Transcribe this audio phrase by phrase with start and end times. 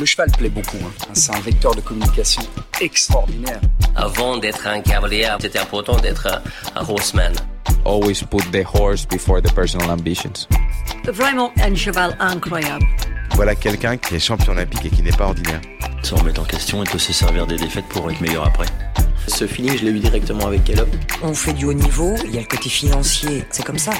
[0.00, 0.76] Le cheval plaît beaucoup.
[0.76, 0.92] Hein.
[1.12, 2.42] C'est un vecteur de communication
[2.80, 3.60] extraordinaire.
[3.96, 6.28] Avant d'être un cavalier, c'était important d'être
[6.76, 7.34] un, horseman.
[7.84, 10.46] Always put the horse before the personal ambitions.
[11.04, 12.84] Vraiment un cheval incroyable.
[13.34, 15.60] Voilà quelqu'un qui est champion olympique et qui n'est pas ordinaire.
[16.04, 18.66] Sans remettre en question, il peut se servir des défaites pour être meilleur après.
[19.26, 20.88] Ce feeling, je l'ai eu directement avec Caleb.
[21.22, 23.92] On fait du haut niveau, il y a le côté financier, c'est comme ça.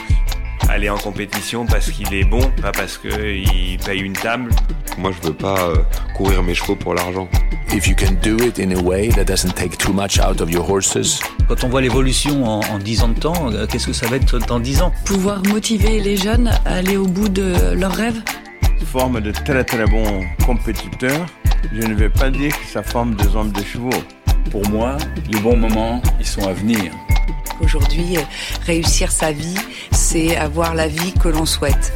[0.68, 4.50] Aller en compétition parce qu'il est bon, pas parce qu'il paye une table.
[4.98, 5.76] Moi, je veux pas euh,
[6.16, 7.28] courir mes chevaux pour l'argent.
[7.72, 10.50] If you can do it in a way that doesn't take too much out of
[10.50, 11.20] your horses.
[11.46, 14.16] Quand on voit l'évolution en, en 10 ans de temps, euh, qu'est-ce que ça va
[14.16, 14.92] être dans 10 ans?
[15.04, 18.20] Pouvoir motiver les jeunes à aller au bout de leurs rêves?
[18.86, 21.26] Forme de très très bons compétiteurs.
[21.72, 23.90] Je ne vais pas dire que ça forme des hommes de chevaux.
[24.50, 24.96] Pour moi,
[25.30, 26.90] les bons moments, ils sont à venir.
[27.60, 28.22] Aujourd'hui, euh,
[28.66, 29.58] réussir sa vie,
[29.92, 31.92] c'est avoir la vie que l'on souhaite.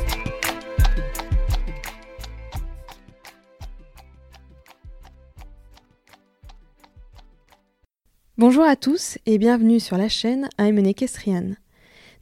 [8.39, 11.51] Bonjour à tous et bienvenue sur la chaîne I'm Equestrian.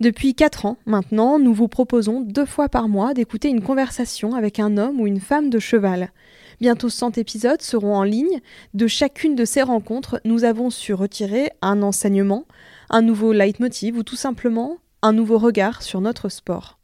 [0.01, 4.59] Depuis 4 ans maintenant, nous vous proposons deux fois par mois d'écouter une conversation avec
[4.59, 6.11] un homme ou une femme de cheval.
[6.61, 8.41] Bientôt 100 épisodes seront en ligne.
[8.75, 12.45] De chacune de ces rencontres, nous avons su retirer un enseignement,
[12.91, 16.81] un nouveau leitmotiv ou tout simplement un nouveau regard sur notre sport.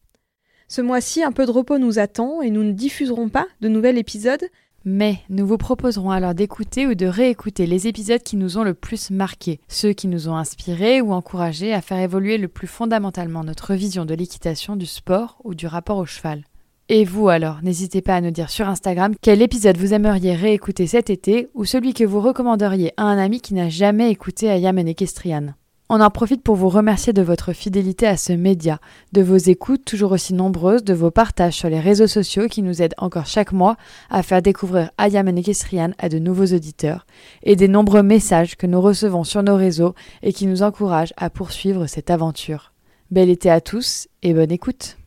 [0.69, 3.99] Ce mois-ci, un peu de repos nous attend et nous ne diffuserons pas de nouvel
[3.99, 4.45] épisode,
[4.87, 8.73] mais nous vous proposerons alors d'écouter ou de réécouter les épisodes qui nous ont le
[8.73, 13.43] plus marqués, ceux qui nous ont inspirés ou encouragés à faire évoluer le plus fondamentalement
[13.43, 16.45] notre vision de l'équitation, du sport ou du rapport au cheval.
[16.89, 20.87] Et vous alors, n'hésitez pas à nous dire sur Instagram quel épisode vous aimeriez réécouter
[20.87, 24.79] cet été ou celui que vous recommanderiez à un ami qui n'a jamais écouté Ayam
[24.79, 25.55] Equestrian.
[25.89, 28.81] On en profite pour vous remercier de votre fidélité à ce média,
[29.13, 32.83] de vos écoutes toujours aussi nombreuses, de vos partages sur les réseaux sociaux qui nous
[32.83, 33.77] aident encore chaque mois
[34.11, 37.07] à faire découvrir Ayam Equestrian à de nouveaux auditeurs,
[37.45, 39.95] et des nombreux messages que nous recevons sur nos réseaux
[40.25, 42.73] et qui nous encouragent à poursuivre cette aventure.
[43.13, 44.99] Bel été à tous et bonne écoute.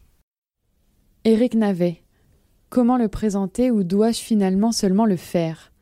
[1.25, 2.03] Éric Navet.
[2.69, 5.73] Comment le présenter ou dois-je finalement seulement le faire?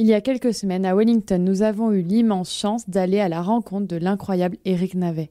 [0.00, 3.42] Il y a quelques semaines, à Wellington, nous avons eu l'immense chance d'aller à la
[3.42, 5.30] rencontre de l'incroyable Éric Navet.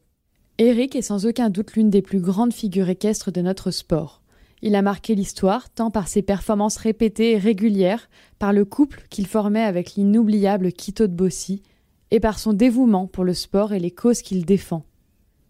[0.59, 4.21] Éric est sans aucun doute l'une des plus grandes figures équestres de notre sport.
[4.61, 9.25] Il a marqué l'histoire tant par ses performances répétées et régulières, par le couple qu'il
[9.25, 11.63] formait avec l'inoubliable Quito de Bossy,
[12.11, 14.83] et par son dévouement pour le sport et les causes qu'il défend.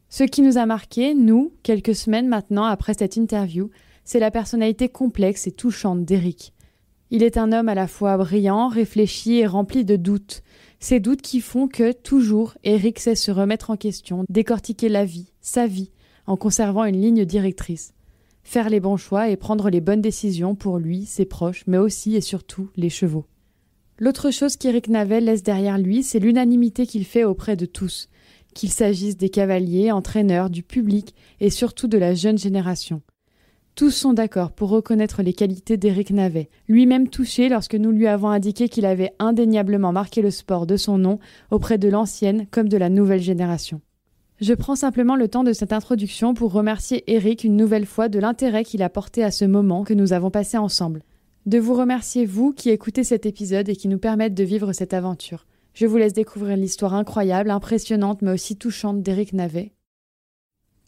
[0.07, 3.69] Ce qui nous a marqué, nous, quelques semaines maintenant après cette interview,
[4.05, 6.53] c'est la personnalité complexe et touchante d'Eric.
[7.11, 10.43] Il est un homme à la fois brillant, réfléchi et rempli de doutes.
[10.79, 15.31] Ces doutes qui font que, toujours, Eric sait se remettre en question, décortiquer la vie,
[15.41, 15.91] sa vie,
[16.27, 17.93] en conservant une ligne directrice.
[18.43, 22.15] Faire les bons choix et prendre les bonnes décisions pour lui, ses proches, mais aussi
[22.15, 23.25] et surtout les chevaux.
[23.97, 28.07] L'autre chose qu'Eric Navel laisse derrière lui, c'est l'unanimité qu'il fait auprès de tous
[28.53, 33.01] qu'il s'agisse des cavaliers, entraîneurs, du public et surtout de la jeune génération.
[33.79, 38.27] Tous sont d'accord pour reconnaître les qualités d'Éric Navet, lui-même touché lorsque nous lui avons
[38.27, 41.17] indiqué qu'il avait indéniablement marqué le sport de son nom
[41.49, 43.79] auprès de l'ancienne comme de la nouvelle génération.
[44.41, 48.19] Je prends simplement le temps de cette introduction pour remercier Eric une nouvelle fois de
[48.19, 51.01] l'intérêt qu'il a porté à ce moment que nous avons passé ensemble.
[51.45, 54.93] De vous remercier vous qui écoutez cet épisode et qui nous permettent de vivre cette
[54.93, 55.45] aventure.
[55.73, 59.71] Je vous laisse découvrir l'histoire incroyable, impressionnante, mais aussi touchante d'Éric Navet.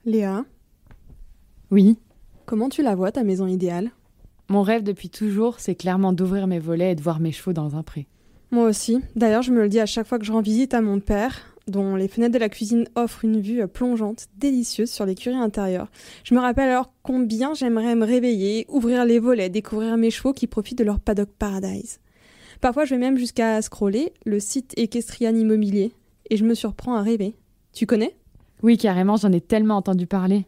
[0.04, 0.44] Léa?
[1.72, 1.98] Oui?
[2.52, 3.92] Comment tu la vois, ta maison idéale?
[4.50, 7.78] Mon rêve depuis toujours, c'est clairement d'ouvrir mes volets et de voir mes chevaux dans
[7.78, 8.08] un pré.
[8.52, 9.00] Moi aussi.
[9.16, 11.56] D'ailleurs, je me le dis à chaque fois que je rends visite à mon père,
[11.68, 15.90] dont les fenêtres de la cuisine offrent une vue plongeante, délicieuse sur l'écurie intérieure.
[16.26, 20.46] Je me rappelle alors combien j'aimerais me réveiller, ouvrir les volets, découvrir mes chevaux qui
[20.46, 22.02] profitent de leur paddock paradise.
[22.60, 25.94] Parfois, je vais même jusqu'à scroller le site Equestrian Immobilier
[26.30, 27.34] et je me surprends à rêver.
[27.72, 28.14] Tu connais?
[28.62, 30.48] Oui, carrément, j'en ai tellement entendu parler.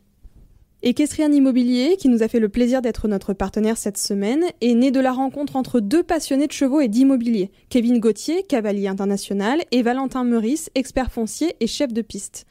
[0.86, 4.92] Equestrian Immobilier, qui nous a fait le plaisir d'être notre partenaire cette semaine, est né
[4.92, 9.82] de la rencontre entre deux passionnés de chevaux et d'immobilier, Kevin Gauthier, cavalier international, et
[9.82, 12.46] Valentin Meurice, expert foncier et chef de piste.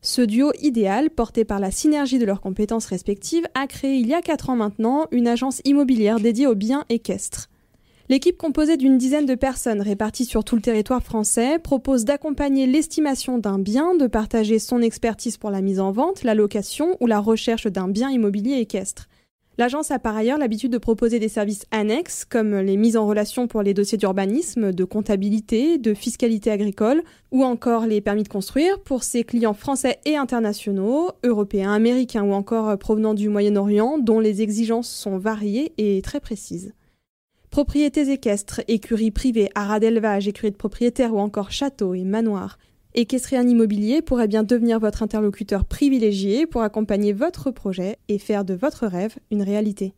[0.00, 4.14] Ce duo idéal, porté par la synergie de leurs compétences respectives, a créé il y
[4.14, 7.50] a 4 ans maintenant une agence immobilière dédiée aux biens équestres.
[8.08, 13.38] L'équipe composée d'une dizaine de personnes réparties sur tout le territoire français propose d'accompagner l'estimation
[13.38, 17.18] d'un bien, de partager son expertise pour la mise en vente, la location ou la
[17.18, 19.08] recherche d'un bien immobilier équestre.
[19.58, 23.48] L'agence a par ailleurs l'habitude de proposer des services annexes comme les mises en relation
[23.48, 27.02] pour les dossiers d'urbanisme, de comptabilité, de fiscalité agricole
[27.32, 32.34] ou encore les permis de construire pour ses clients français et internationaux, européens, américains ou
[32.34, 36.72] encore provenant du Moyen-Orient dont les exigences sont variées et très précises.
[37.50, 42.58] Propriétés équestres, écuries privées, haras d'élevage, écuries de propriétaires ou encore châteaux et manoirs.
[42.94, 48.54] Equestrian Immobilier pourrait bien devenir votre interlocuteur privilégié pour accompagner votre projet et faire de
[48.54, 49.94] votre rêve une réalité.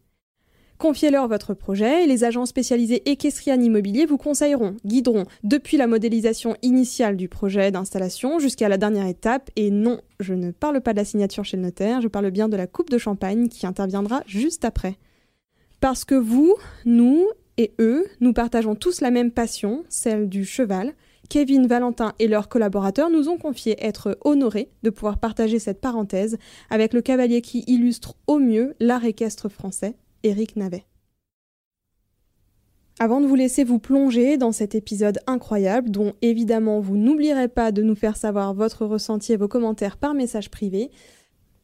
[0.78, 6.56] Confiez-leur votre projet et les agents spécialisés Equestrian Immobilier vous conseilleront, guideront depuis la modélisation
[6.62, 9.50] initiale du projet d'installation jusqu'à la dernière étape.
[9.56, 12.48] Et non, je ne parle pas de la signature chez le notaire, je parle bien
[12.48, 14.98] de la coupe de champagne qui interviendra juste après.
[15.80, 16.54] Parce que vous,
[16.84, 20.94] nous et eux, nous partageons tous la même passion, celle du cheval.
[21.28, 26.38] Kevin, Valentin et leurs collaborateurs nous ont confié être honorés de pouvoir partager cette parenthèse
[26.70, 30.84] avec le cavalier qui illustre au mieux l'art équestre français, Éric Navet.
[33.00, 37.70] Avant de vous laisser vous plonger dans cet épisode incroyable, dont évidemment vous n'oublierez pas
[37.70, 40.90] de nous faire savoir votre ressenti et vos commentaires par message privé,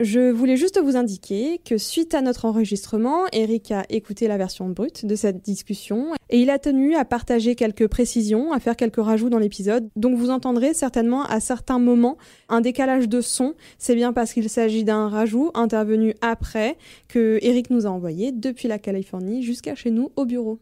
[0.00, 4.68] je voulais juste vous indiquer que suite à notre enregistrement, Eric a écouté la version
[4.68, 9.02] brute de cette discussion et il a tenu à partager quelques précisions, à faire quelques
[9.02, 9.88] rajouts dans l'épisode.
[9.94, 12.18] Donc vous entendrez certainement à certains moments
[12.48, 13.54] un décalage de son.
[13.78, 16.76] C'est bien parce qu'il s'agit d'un rajout intervenu après
[17.06, 20.58] que Eric nous a envoyé depuis la Californie jusqu'à chez nous au bureau.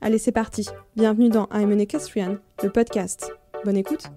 [0.00, 0.66] Allez, c'est parti.
[0.96, 3.30] Bienvenue dans I'm an Equestrian, le podcast.
[3.64, 4.10] Bonne écoute.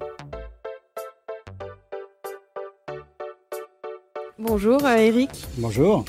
[4.37, 5.29] Bonjour euh, Eric.
[5.57, 6.03] Bonjour.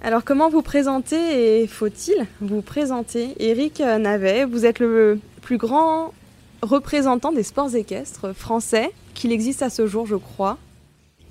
[0.00, 3.34] Alors comment vous présenter et faut-il vous présenter?
[3.38, 6.14] Eric euh, Navet, vous êtes le plus grand
[6.62, 10.56] représentant des sports équestres français qu'il existe à ce jour, je crois.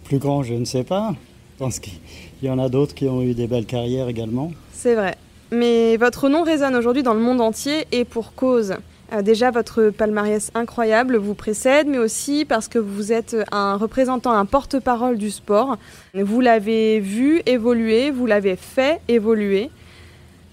[0.04, 1.16] Plus grand, je ne sais pas.
[1.56, 1.94] Je pense qu'il
[2.44, 4.52] y en a d'autres qui ont eu des belles carrières également.
[4.72, 5.16] C'est vrai.
[5.52, 8.76] Mais votre nom résonne aujourd'hui dans le monde entier et pour cause.
[9.12, 14.32] Euh, déjà, votre palmarès incroyable vous précède, mais aussi parce que vous êtes un représentant,
[14.32, 15.78] un porte-parole du sport.
[16.14, 19.72] Vous l'avez vu évoluer, vous l'avez fait évoluer.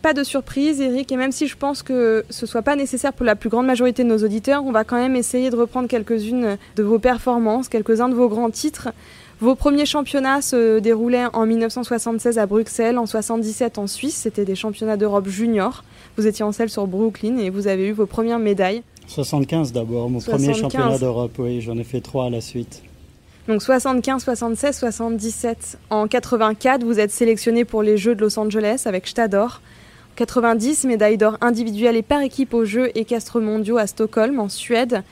[0.00, 3.26] Pas de surprise, Eric, et même si je pense que ce soit pas nécessaire pour
[3.26, 6.56] la plus grande majorité de nos auditeurs, on va quand même essayer de reprendre quelques-unes
[6.76, 8.91] de vos performances, quelques-uns de vos grands titres.
[9.41, 14.55] Vos premiers championnats se déroulaient en 1976 à Bruxelles, en 1977 en Suisse, c'était des
[14.55, 15.82] championnats d'Europe junior.
[16.16, 18.82] Vous étiez en selle sur Brooklyn et vous avez eu vos premières médailles.
[19.06, 22.82] 75 d'abord, mon premier championnat d'Europe, oui, j'en ai fait trois à la suite.
[23.48, 25.78] Donc 75, 76, 77.
[25.90, 29.60] En 84, vous êtes sélectionné pour les Jeux de Los Angeles avec Stador.
[30.16, 35.02] 90, médaille d'or individuelle et par équipe aux Jeux équestres mondiaux à Stockholm, en Suède,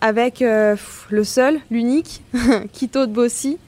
[0.00, 0.76] avec euh,
[1.08, 2.22] le seul, l'unique,
[2.72, 3.58] Kito de Bossi.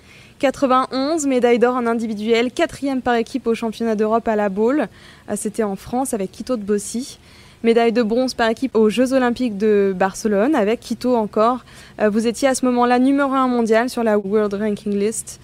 [0.42, 4.88] 91, médaille d'or en individuel, quatrième par équipe au championnat d'Europe à la Baule.
[5.30, 7.20] Euh, c'était en France avec Quito de Bossy.
[7.62, 11.60] Médaille de bronze par équipe aux Jeux Olympiques de Barcelone avec Quito encore.
[12.00, 15.38] Euh, vous étiez à ce moment-là numéro 1 mondial sur la World Ranking List.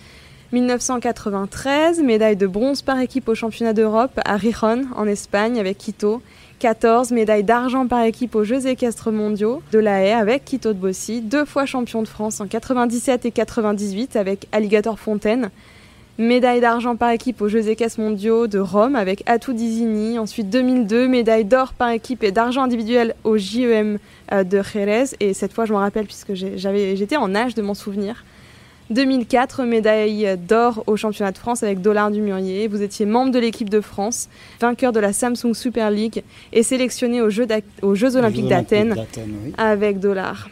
[0.50, 6.21] 1993, médaille de bronze par équipe au championnat d'Europe à Rijon en Espagne avec Quito.
[6.58, 10.78] 14 médailles d'argent par équipe aux Jeux équestres mondiaux de La Haye avec Quito de
[10.78, 15.50] Bossy, deux fois champion de France en 97 et 98 avec Alligator Fontaine,
[16.19, 21.06] médaille d'argent par équipe aux Jeux équestres mondiaux de Rome avec Atou Dizini, ensuite 2002
[21.06, 23.99] médaille d'or par équipe et d'argent individuel au JEM
[24.32, 25.14] euh, de Jerez.
[25.20, 28.25] Et cette fois je m'en rappelle puisque j'étais en âge de m'en souvenir.
[28.90, 32.69] 2004, médaille d'or au championnat de France avec Dollar du Murier.
[32.69, 34.29] Vous étiez membre de l'équipe de France,
[34.61, 36.22] vainqueur de la Samsung Super League
[36.53, 37.46] et sélectionné aux Jeux,
[37.82, 38.96] aux Jeux Olympiques d'Athènes
[39.58, 40.48] avec Dollar.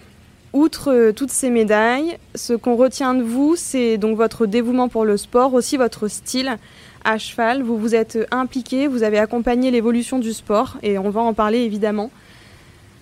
[0.52, 5.04] Outre euh, toutes ces médailles, ce qu'on retient de vous, c'est donc votre dévouement pour
[5.04, 6.56] le sport, aussi votre style
[7.04, 7.62] à cheval.
[7.62, 11.58] Vous vous êtes impliqué, vous avez accompagné l'évolution du sport et on va en parler
[11.58, 12.10] évidemment.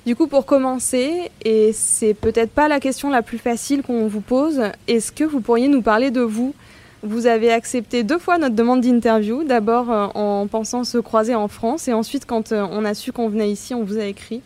[0.06, 4.20] Du coup, pour commencer, et c'est peut-être pas la question la plus facile qu'on vous
[4.20, 6.54] pose, est-ce que vous pourriez nous parler de vous?
[7.02, 11.48] Vous avez accepté deux fois notre demande d'interview, d'abord euh, en pensant se croiser en
[11.48, 14.42] France, et ensuite quand euh, on a su qu'on venait ici, on vous a écrit.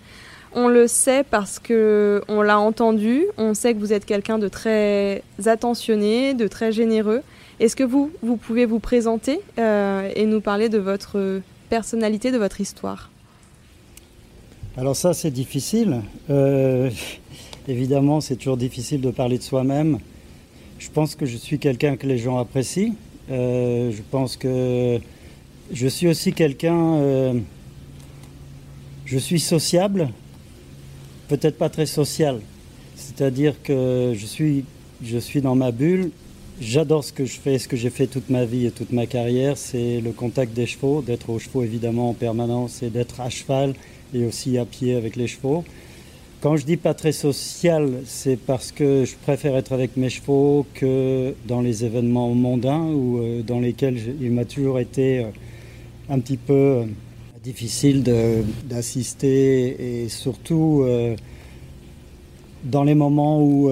[0.54, 4.46] On le sait parce que on l'a entendu, on sait que vous êtes quelqu'un de
[4.46, 7.22] très attentionné, de très généreux.
[7.58, 12.38] Est-ce que vous, vous pouvez vous présenter euh, et nous parler de votre personnalité, de
[12.38, 13.10] votre histoire?
[14.78, 16.02] Alors ça, c'est difficile.
[16.30, 16.88] Euh,
[17.66, 19.99] évidemment, c'est toujours difficile de parler de soi-même.
[20.78, 22.94] Je pense que je suis quelqu'un que les gens apprécient.
[23.28, 25.00] Euh, je pense que
[25.73, 26.94] je suis aussi quelqu'un...
[26.94, 27.35] Euh,
[29.04, 30.11] je suis sociable,
[31.26, 32.40] peut-être pas très social.
[32.94, 34.64] C'est-à-dire que je suis,
[35.02, 36.12] je suis dans ma bulle.
[36.61, 39.06] J'adore ce que je fais, ce que j'ai fait toute ma vie et toute ma
[39.06, 39.56] carrière.
[39.56, 43.75] C'est le contact des chevaux, d'être aux chevaux évidemment en permanence et d'être à cheval
[44.14, 45.64] et aussi à pied avec les chevaux.
[46.40, 50.66] Quand je dis pas très social, c'est parce que je préfère être avec mes chevaux
[50.74, 55.30] que dans les événements mondains ou euh, dans lesquels il m'a toujours été euh,
[56.08, 56.84] un petit peu, euh,
[57.42, 58.02] Difficile
[58.64, 60.84] d'assister et surtout
[62.64, 63.70] dans les moments où,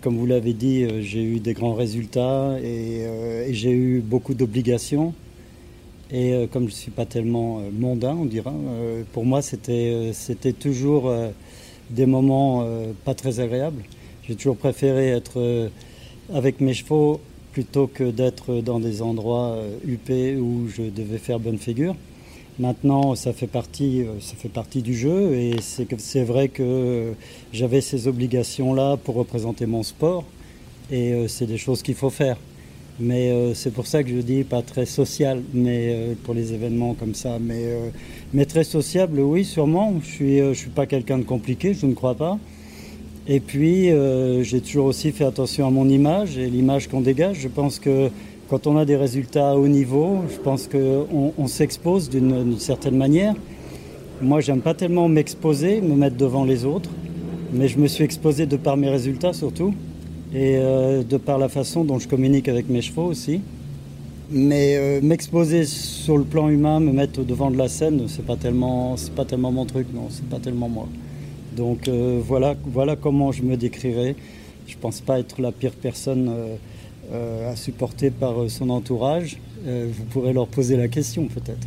[0.00, 5.12] comme vous l'avez dit, j'ai eu des grands résultats et j'ai eu beaucoup d'obligations.
[6.10, 8.54] Et comme je ne suis pas tellement mondain, on dira,
[9.12, 10.12] pour moi c'était
[10.58, 11.12] toujours
[11.90, 12.66] des moments
[13.04, 13.82] pas très agréables.
[14.26, 15.70] J'ai toujours préféré être
[16.32, 17.20] avec mes chevaux
[17.52, 21.94] plutôt que d'être dans des endroits huppés où je devais faire bonne figure.
[22.58, 27.12] Maintenant, ça fait partie, euh, ça fait partie du jeu et c'est vrai que
[27.52, 30.24] j'avais ces obligations-là pour représenter mon sport
[30.90, 32.36] et euh, c'est des choses qu'il faut faire.
[33.00, 36.94] Mais euh, c'est pour ça que je dis pas très social, mais pour les événements
[36.94, 37.38] comme ça.
[37.40, 37.64] Mais,
[38.32, 39.94] mais très sociable, oui, sûrement.
[40.02, 42.38] Je suis, je suis pas quelqu'un de compliqué, je ne crois pas.
[43.26, 43.90] Et puis,
[44.42, 47.38] j'ai toujours aussi fait attention à mon image et l'image qu'on dégage.
[47.40, 48.10] Je pense que
[48.48, 52.96] quand on a des résultats à haut niveau, je pense qu'on on, s'expose d'une certaine
[52.96, 53.34] manière.
[54.22, 56.90] Moi, j'aime pas tellement m'exposer, me mettre devant les autres,
[57.52, 59.74] mais je me suis exposé de par mes résultats surtout,
[60.32, 63.40] et euh, de par la façon dont je communique avec mes chevaux aussi.
[64.30, 68.36] Mais euh, m'exposer sur le plan humain, me mettre devant de la scène, c'est pas
[68.36, 70.86] tellement, c'est pas tellement mon truc, non, c'est pas tellement moi.
[71.56, 74.16] Donc euh, voilà, voilà comment je me décrirais.
[74.66, 76.30] Je pense pas être la pire personne
[77.10, 79.38] à supporter par son entourage.
[79.64, 81.66] Vous pourrez leur poser la question peut-être.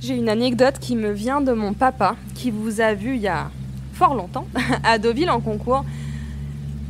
[0.00, 3.28] J'ai une anecdote qui me vient de mon papa, qui vous a vu il y
[3.28, 3.52] a
[3.92, 4.48] fort longtemps
[4.82, 5.84] à Deauville en concours.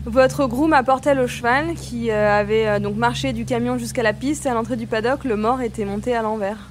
[0.08, 4.54] Votre groom apportait le cheval qui avait donc marché du camion jusqu'à la piste à
[4.54, 6.70] l'entrée du paddock, le mort était monté à l'envers.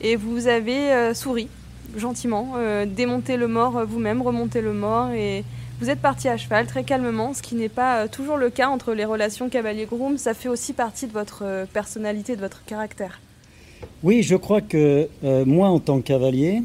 [0.00, 1.48] Et vous avez souri
[1.96, 2.54] gentiment,
[2.86, 5.44] démonté le mort vous-même, remonté le mort et
[5.80, 8.68] vous êtes parti à cheval très calmement, ce qui n'est pas euh, toujours le cas
[8.68, 10.18] entre les relations cavalier-groom.
[10.18, 13.20] Ça fait aussi partie de votre euh, personnalité, de votre caractère.
[14.02, 16.62] Oui, je crois que euh, moi, en tant que cavalier,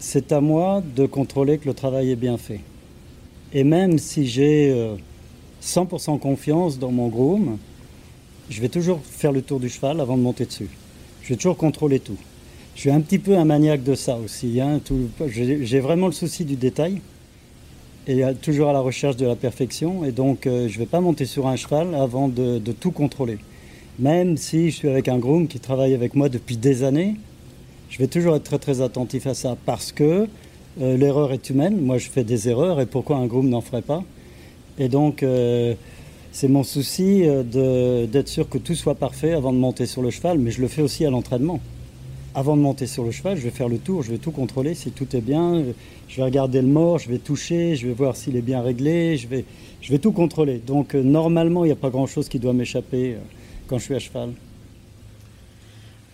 [0.00, 2.60] c'est à moi de contrôler que le travail est bien fait.
[3.52, 4.74] Et même si j'ai
[5.62, 7.58] 100% confiance dans mon groom,
[8.48, 10.68] je vais toujours faire le tour du cheval avant de monter dessus.
[11.22, 12.16] Je vais toujours contrôler tout.
[12.74, 14.60] Je suis un petit peu un maniaque de ça aussi.
[14.60, 14.80] Hein,
[15.28, 17.00] j'ai vraiment le souci du détail
[18.06, 20.04] et toujours à la recherche de la perfection.
[20.04, 23.38] Et donc, euh, je ne vais pas monter sur un cheval avant de, tout contrôler.
[23.98, 27.16] Même si je suis avec un groom qui travaille avec moi depuis des années,
[27.90, 30.26] je vais toujours être très très attentif à ça parce que
[30.80, 31.80] euh, l'erreur est humaine.
[31.80, 34.02] Moi, je fais des erreurs et pourquoi un groom n'en ferait pas?
[34.78, 35.74] Et donc, euh,
[36.32, 40.38] c'est mon souci d'être sûr que tout soit parfait avant de monter sur le cheval,
[40.38, 41.60] mais je le fais aussi à l'entraînement
[42.34, 44.74] avant de monter sur le cheval, je vais faire le tour, je vais tout contrôler
[44.74, 45.64] si tout est bien.
[46.08, 49.16] Je vais regarder le mort, je vais toucher, je vais voir s'il est bien réglé,
[49.16, 49.44] je vais,
[49.80, 50.58] je vais tout contrôler.
[50.58, 53.18] Donc euh, normalement, il n'y a pas grand-chose qui doit m'échapper euh,
[53.68, 54.30] quand je suis à cheval.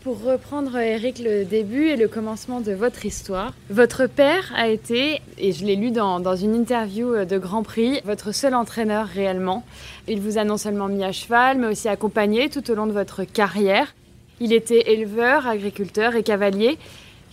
[0.07, 5.21] Pour reprendre, Eric, le début et le commencement de votre histoire, votre père a été,
[5.37, 9.09] et je l'ai lu dans, dans, une interview euh, de Grand Prix, votre seul entraîneur
[9.09, 9.65] réellement.
[10.07, 12.93] Il vous a non seulement mis à cheval, mais aussi accompagné tout au long de
[12.93, 13.97] votre carrière.
[14.39, 16.79] Il était éleveur, agriculteur et cavalier.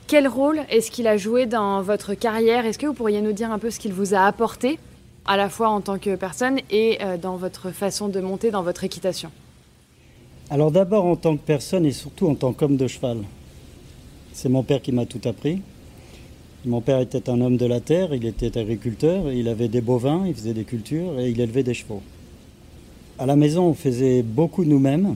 [0.08, 2.66] Quel rôle est-ce qu'il a joué dans votre carrière?
[2.66, 4.80] Est-ce que vous pourriez nous dire un peu ce qu'il vous a apporté,
[5.28, 8.64] à la fois en tant que personne et euh, dans votre façon de monter dans
[8.64, 9.30] votre équitation?
[10.50, 13.20] Alors d'abord en tant que personne et surtout en tant qu'homme de cheval.
[14.34, 15.62] C'est mon père qui m'a tout appris.
[16.66, 20.26] Mon père était un homme de la terre, il était agriculteur, il avait des bovins,
[20.28, 22.02] il faisait des cultures et il élevait des chevaux.
[23.20, 25.16] À la maison, on faisait beaucoup nous-mêmes.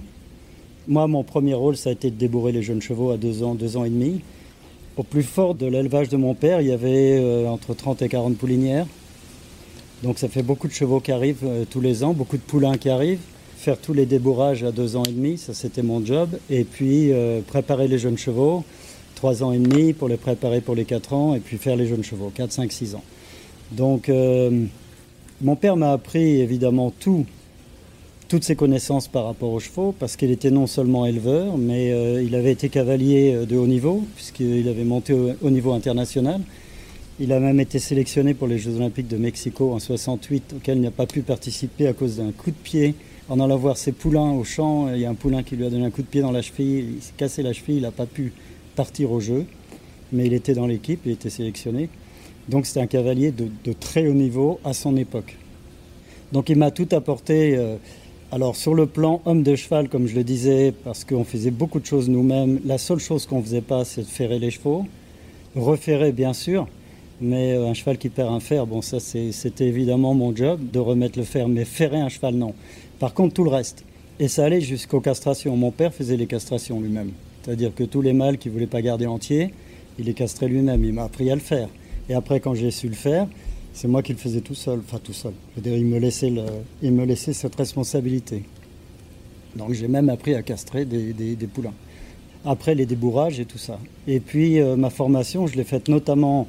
[0.88, 3.56] Moi, mon premier rôle, ça a été de débourrer les jeunes chevaux à deux ans,
[3.56, 4.22] deux ans et demi.
[4.98, 8.10] Au plus fort de l'élevage de mon père, il y avait euh, entre 30 et
[8.10, 8.88] 40 poulinières.
[10.04, 12.78] Donc ça fait beaucoup de chevaux qui arrivent euh, tous les ans, beaucoup de poulains
[12.78, 13.20] qui arrivent.
[13.58, 16.30] Faire tous les débourrages à deux ans et demi, ça c'était mon job.
[16.50, 18.64] Et puis euh, préparer les jeunes chevaux,
[19.16, 21.88] trois ans et demi pour les préparer pour les quatre ans, et puis faire les
[21.88, 23.04] jeunes chevaux, 4, 5, 6 ans.
[23.72, 24.10] Donc
[25.42, 27.26] mon père m'a appris évidemment tout
[28.28, 32.22] toutes ses connaissances par rapport aux chevaux, parce qu'il était non seulement éleveur, mais euh,
[32.22, 36.42] il avait été cavalier euh, de haut niveau, puisqu'il avait monté au, niveau international.
[37.20, 40.82] Il a même été sélectionné pour les Jeux Olympiques de Mexico en 68, auquel il
[40.82, 42.96] n'a pas pu participer à cause d'un coup de pied.
[43.30, 45.70] En allant voir ses poulains au champ, il y a un poulain qui lui a
[45.70, 47.92] donné un coup de pied dans la cheville, il s'est cassé la cheville, il n'a
[47.92, 48.32] pas pu
[48.78, 49.46] partir au jeu,
[50.14, 51.90] mais il était dans l'équipe, il était sélectionné.
[52.48, 55.36] Donc c'était un cavalier de, très haut niveau à son époque.
[56.32, 57.58] Donc il m'a tout apporté.
[57.58, 57.76] Euh,
[58.32, 61.82] alors sur le plan homme de cheval, comme je le disais, parce qu'on faisait beaucoup
[61.82, 64.86] de choses nous-mêmes, la seule chose qu'on ne faisait pas, c'est de ferrer les chevaux.
[65.56, 66.68] Referrer, bien sûr,
[67.20, 70.80] mais euh, un cheval qui perd un fer, bon ça c'était évidemment mon job de
[70.80, 72.54] remettre le fer, mais ferrer un cheval, non.
[73.00, 73.84] Par contre, tout le reste.
[74.20, 75.56] Et ça allait jusqu'aux castrations.
[75.56, 77.12] Mon père faisait les castrations lui-même.
[77.44, 79.54] C'est-à-dire que tous les mâles qui ne voulaient pas garder entiers,
[80.00, 81.70] Il les castrait lui-même, il m'a appris à le faire.
[82.08, 83.28] Et après, quand j'ai su le faire,
[83.74, 85.34] c'est moi qui le faisais tout seul, enfin tout seul.
[85.52, 86.32] Je veux dire, il me laissait,
[86.82, 88.44] il me laissait cette responsabilité.
[89.56, 91.74] Donc j'ai même appris à castrer des, poulains.
[92.46, 93.80] Après les débourrages et tout ça.
[94.08, 96.48] Et puis euh, ma formation, je l'ai faite notamment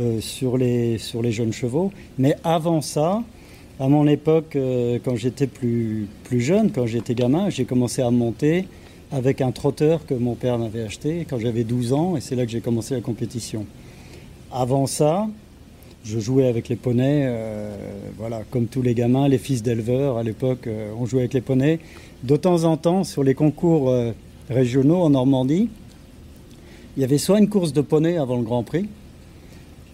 [0.00, 0.98] euh, sur les
[1.30, 1.92] jeunes chevaux.
[2.18, 3.22] Mais avant ça,
[3.82, 8.68] à mon époque, euh, quand j'étais plus, jeune, quand j'étais gamin, j'ai commencé à monter
[9.10, 12.16] avec un trotteur que mon père m'avait acheté quand j'avais 12 ans.
[12.16, 13.66] Et c'est là que j'ai commencé la compétition.
[14.52, 15.26] Avant ça,
[16.04, 17.74] je jouais avec les poneys, euh,
[18.18, 21.40] voilà, comme tous les gamins, les fils d'éleveurs à l'époque, euh, on jouait avec les
[21.40, 21.80] poneys.
[22.22, 23.92] De temps en temps, sur les concours
[24.48, 25.70] régionaux en Normandie,
[26.96, 28.86] il y avait soit une course de poney avant le Grand Prix,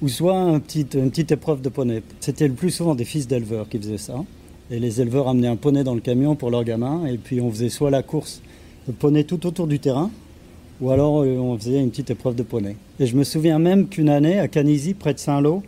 [0.00, 2.02] ou soit un petit, une petite épreuve de poney.
[2.20, 4.24] C'était le plus souvent des fils d'éleveurs qui faisaient ça.
[4.70, 7.50] Et les éleveurs amenaient un poney dans le camion pour leurs gamins, et puis on
[7.50, 8.42] faisait soit la course
[8.86, 10.10] de poney tout autour du terrain,
[10.80, 12.76] ou alors on faisait une petite épreuve de poney.
[13.00, 15.62] Et je me souviens même qu'une année, à Canisy, près de Saint-Lô,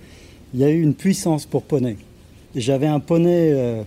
[0.53, 1.97] il y a eu une puissance pour poney.
[2.55, 3.83] J'avais un poney euh,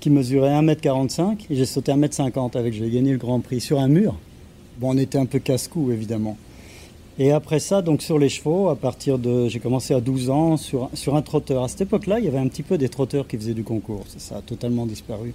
[0.00, 3.88] qui mesurait 1m45 et j'ai sauté 1m50 avec, j'ai gagné le Grand Prix sur un
[3.88, 4.16] mur.
[4.78, 6.36] Bon, on était un peu casse-cou évidemment.
[7.20, 10.56] Et après ça, donc sur les chevaux, à partir de, j'ai commencé à 12 ans
[10.56, 11.64] sur, sur un trotteur.
[11.64, 14.04] À cette époque-là, il y avait un petit peu des trotteurs qui faisaient du concours.
[14.18, 15.34] Ça a totalement disparu.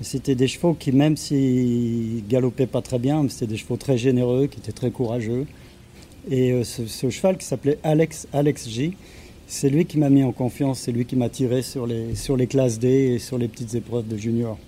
[0.00, 4.48] C'était des chevaux qui, même s'ils galopaient pas très bien, c'était des chevaux très généreux,
[4.48, 5.46] qui étaient très courageux.
[6.28, 8.96] Et euh, ce, ce, cheval qui s'appelait Alex, Alex J,
[9.46, 12.36] c'est lui qui m'a mis en confiance, c'est lui qui m'a tiré sur les, sur
[12.36, 14.58] les classes D et sur les petites épreuves de junior.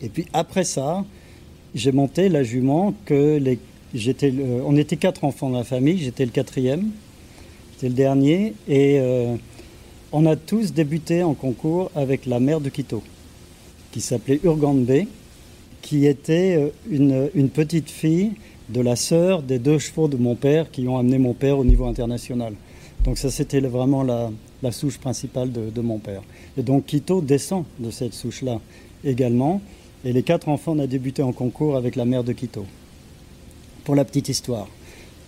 [0.00, 1.04] Et puis après ça,
[1.74, 3.58] j'ai monté la jument que les,
[3.94, 4.32] j'étais,
[4.64, 6.90] on était quatre enfants dans la famille, j'étais le quatrième,
[7.74, 9.34] c'était le dernier, et euh,
[10.12, 13.02] on a tous débuté en concours avec la mère de Quito,
[13.90, 14.86] qui s'appelait Urgande
[15.82, 18.32] qui était euh, une, petite fille
[18.68, 21.64] de la sœur des deux chevaux de mon père qui ont amené mon père au
[21.64, 22.54] niveau international.
[23.04, 24.30] Donc ça, c'était vraiment la,
[24.62, 26.22] la, souche principale de, de, mon père.
[26.56, 28.60] Et donc Quito descend de cette souche-là
[29.04, 29.60] également.
[30.04, 32.64] Et les quatre enfants, on a débuté en concours avec la mère de Quito.
[33.84, 34.68] Pour la petite histoire.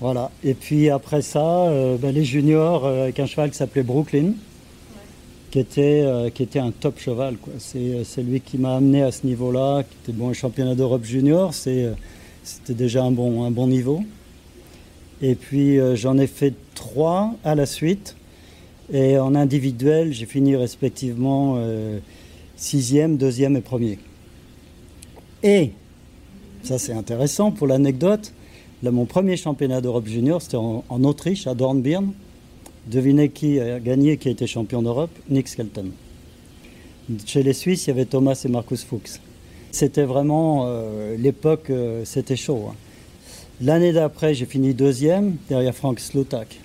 [0.01, 0.31] Voilà.
[0.43, 4.33] Et puis après ça, euh, ben, les juniors euh, avec un cheval qui s'appelait Brooklyn,
[5.51, 7.37] qui, était, euh, un top cheval.
[7.59, 11.55] C'est lui qui m'a amené à ce niveau-là, qui était bon championnat d'Europe junior.
[11.55, 11.95] C'était
[12.69, 14.03] déjà un bon, un bon niveau.
[15.23, 18.17] Et puis j'en ai fait trois à la suite.
[18.93, 21.57] Et en individuel, j'ai fini respectivement
[22.57, 23.99] sixième, deuxième et premier.
[25.45, 25.71] Et,
[26.65, 28.33] ça c'est intéressant pour l'anecdote,
[28.91, 32.13] mon premier championnat d'Europe junior, c'était en, Autriche, à Dornbirn.
[32.87, 35.11] Devinez qui a gagné, qui a été champion d'Europe?
[35.31, 35.87] Nick Skelton.
[37.25, 39.21] Chez les Suisses, il y avait Thomas et Marcus Fuchs.
[39.71, 42.67] C'était vraiment euh, l'époque, euh, c'était chaud.
[42.71, 42.75] Hein.
[43.61, 46.61] L'année d'après, j'ai fini deuxième derrière Frank Slotak.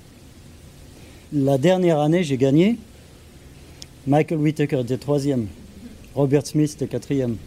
[1.32, 2.78] La dernière année, j'ai gagné.
[4.08, 5.48] Michael Whittaker était troisième.
[6.16, 7.38] Robert Smith était quatrième.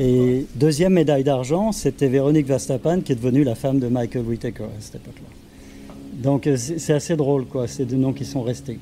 [0.00, 4.64] Et deuxième médaille d'argent, c'était Véronique Vastapan qui est devenue la femme de Michael Whittaker
[4.64, 5.94] à cette époque-là.
[6.14, 7.66] Donc c'est assez drôle, quoi.
[7.68, 8.78] C'est des noms qui sont restés.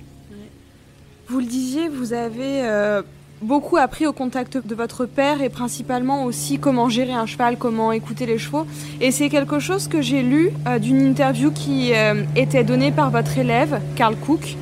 [1.29, 3.03] Vous le disiez, vous avez euh,
[3.43, 7.93] beaucoup appris au contact de votre père et principalement aussi comment gérer un cheval, comment
[7.93, 8.67] écouter les chevaux.
[9.01, 13.11] Et c'est quelque chose que j'ai lu euh, d'une interview qui euh, était donnée par
[13.11, 14.57] votre élève, Karl Cook,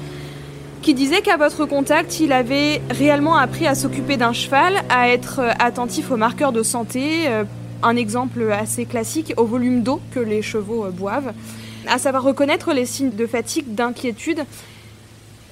[0.83, 5.41] qui disait qu'à votre contact, il avait réellement appris à s'occuper d'un cheval, à être
[5.41, 7.45] euh, attentif aux marqueurs de santé, euh,
[7.83, 11.33] un exemple assez classique, au volume d'eau que les chevaux euh, boivent,
[11.87, 14.45] à savoir reconnaître les signes de fatigue, d'inquiétude.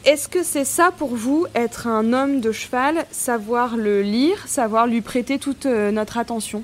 [0.04, 4.86] Est-ce que c'est ça pour vous, être un homme de cheval, savoir le lire, savoir
[4.86, 6.62] lui prêter toute notre attention?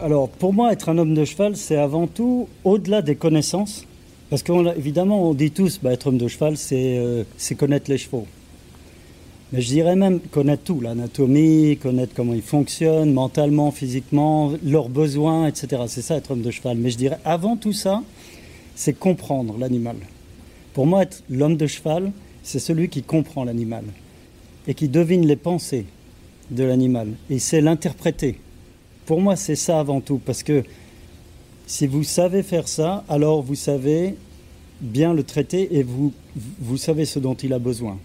[0.00, 3.84] Alors, pour moi, être un homme de cheval, c'est avant tout, au-delà des connaissances,
[4.30, 7.24] parce qu'évidemment, on dit tous, bah, être homme de cheval, c'est euh,
[7.56, 8.26] connaître les chevaux.
[9.52, 15.46] Mais je dirais même connaître tout, l'anatomie, connaître comment ils fonctionnent, mentalement, physiquement, leurs besoins,
[15.46, 15.82] etc.
[15.86, 16.76] C'est ça, être homme de cheval.
[16.76, 18.02] Mais je dirais, avant tout ça,
[18.74, 19.96] c'est comprendre l'animal.
[20.74, 22.12] Pour moi, être l'homme de cheval,
[22.42, 23.84] c'est celui qui comprend l'animal
[24.66, 25.86] et qui devine les pensées
[26.50, 28.38] de l'animal et sait l'interpréter.
[29.06, 30.62] Pour moi, c'est ça avant tout, parce que
[31.68, 34.14] si vous savez faire ça, alors vous savez
[34.80, 36.14] bien le traiter et vous,
[36.60, 37.98] vous savez ce dont il a besoin.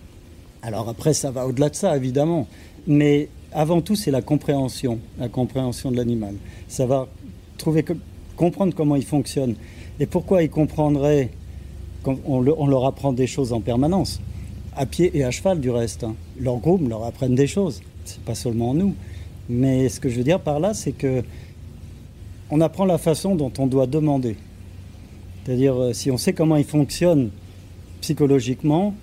[0.62, 2.46] Alors après, ça va au-delà de ça, évidemment.
[2.88, 6.36] Mais avant tout, c'est la compréhension, la compréhension de l'animal.
[6.68, 7.08] Ça va
[7.58, 7.86] trouver,
[8.36, 9.56] comprendre comment il fonctionne.
[9.98, 11.30] Et pourquoi il comprendrait
[12.06, 14.20] on, le, on leur apprend des choses en permanence?
[14.76, 16.04] À pied et à cheval, du reste.
[16.04, 16.16] Hein.
[16.38, 17.82] Leurs groupes leur apprennent des choses.
[18.04, 18.94] C'est pas seulement nous.
[19.48, 21.24] Mais ce que je veux dire par là, c'est que
[22.54, 24.36] on apprend la façon dont on doit demander.
[25.44, 27.32] C'est-à-dire, euh, si on sait comment ils fonctionnent
[28.00, 28.94] psychologiquement,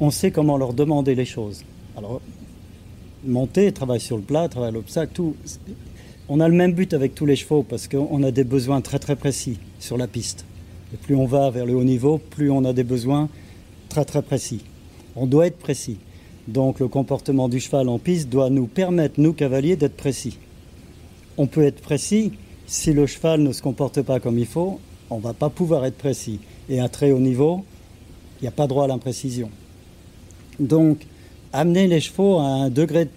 [0.00, 1.62] on sait comment leur demander les choses.
[1.96, 2.20] Alors,
[3.24, 5.36] monter, travailler sur le plat, travailler l'obstacle, tout.
[6.28, 8.98] On a le même but avec tous les chevaux parce qu'on a des besoins très
[8.98, 10.44] très précis sur la piste.
[10.92, 13.28] Et plus on va vers le haut niveau, plus on a des besoins
[13.88, 14.64] très très précis.
[15.14, 15.98] On doit être précis.
[16.48, 20.38] Donc le comportement du cheval en piste doit nous permettre, nous cavaliers, d'être précis.
[21.36, 22.32] On peut être précis
[22.70, 24.78] si le cheval ne se comporte pas comme il faut,
[25.10, 26.38] on ne va pas pouvoir être précis.
[26.68, 27.64] Et à très haut niveau,
[28.38, 29.50] il n'y a pas droit à l'imprécision.
[30.60, 31.04] Donc,
[31.52, 33.10] amener les chevaux à un degré de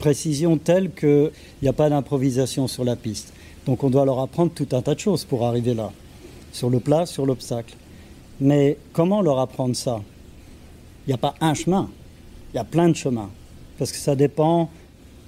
[0.00, 1.30] précision tel qu'il
[1.62, 3.32] n'y a pas d'improvisation sur la piste.
[3.66, 5.92] Donc, on doit leur apprendre tout un tas de choses pour arriver là,
[6.50, 7.76] sur le plat, sur l'obstacle.
[8.40, 10.02] Mais comment leur apprendre ça?
[11.06, 11.88] Il n'y a pas un chemin,
[12.52, 13.30] il y a plein de chemins.
[13.78, 14.70] Parce que ça dépend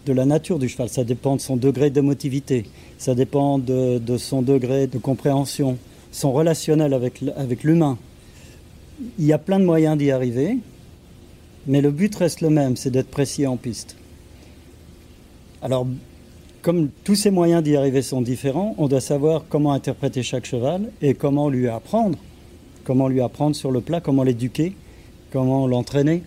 [0.06, 2.64] de la nature du cheval, ça dépend de son degré d'émotivité,
[2.98, 5.78] ça dépend de, son degré de compréhension,
[6.12, 7.98] son relationnel avec, avec l'humain.
[9.18, 10.58] Il y a plein de moyens d'y arriver,
[11.66, 13.96] mais le but reste le même, c'est d'être précis en piste.
[15.62, 15.86] Alors,
[16.62, 20.90] comme tous ces moyens d'y arriver sont différents, on doit savoir comment interpréter chaque cheval
[21.00, 22.18] et comment lui apprendre,
[22.84, 24.74] comment lui apprendre sur le plat, comment l'éduquer,
[25.32, 26.22] comment l'entraîner.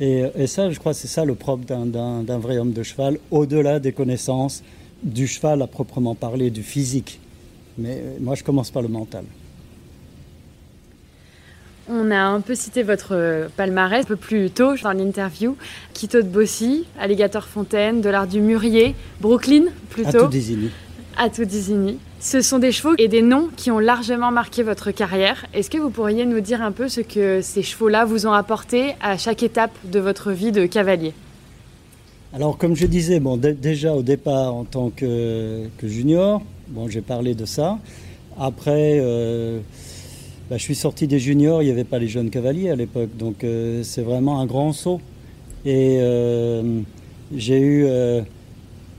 [0.00, 3.92] Et, ça, je crois, c'est ça le propre d'un vrai homme de cheval, au-delà des
[3.92, 4.62] connaissances
[5.02, 7.20] du cheval à proprement parler, du physique.
[7.76, 9.24] Mais euh, moi, je commence par le mental.
[11.88, 15.56] On a un peu cité votre euh, palmarès un peu plus tôt dans l'interview.
[15.92, 20.18] Quito de Bossy, Alligator Fontaine, Dollar du Murier, Brooklyn plutôt.
[20.18, 20.70] À tout désigné.
[21.16, 21.98] À tout désigné.
[22.22, 25.46] Ce sont des chevaux et des noms qui ont largement marqué votre carrière.
[25.54, 28.94] Est-ce que vous pourriez nous dire un peu ce que ces chevaux-là vous ont apporté
[29.00, 31.14] à chaque étape de votre vie de cavalier?
[32.34, 33.22] Alors, comme je disais,
[33.58, 36.42] déjà au départ en tant que, junior,
[36.88, 37.78] j'ai parlé de ça.
[38.38, 39.60] Après, euh,
[40.50, 43.16] bah, je suis sorti des juniors, il n'y avait pas les jeunes cavaliers à l'époque,
[43.16, 45.00] donc euh, c'est vraiment un grand saut.
[45.64, 46.80] Et euh,
[47.34, 47.88] j'ai eu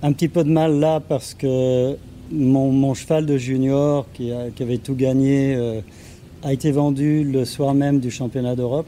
[0.01, 1.95] un petit peu de mal là parce que
[2.31, 5.81] mon, cheval de junior qui, avait tout gagné euh,
[6.43, 8.87] a été vendu le soir même du championnat d'Europe.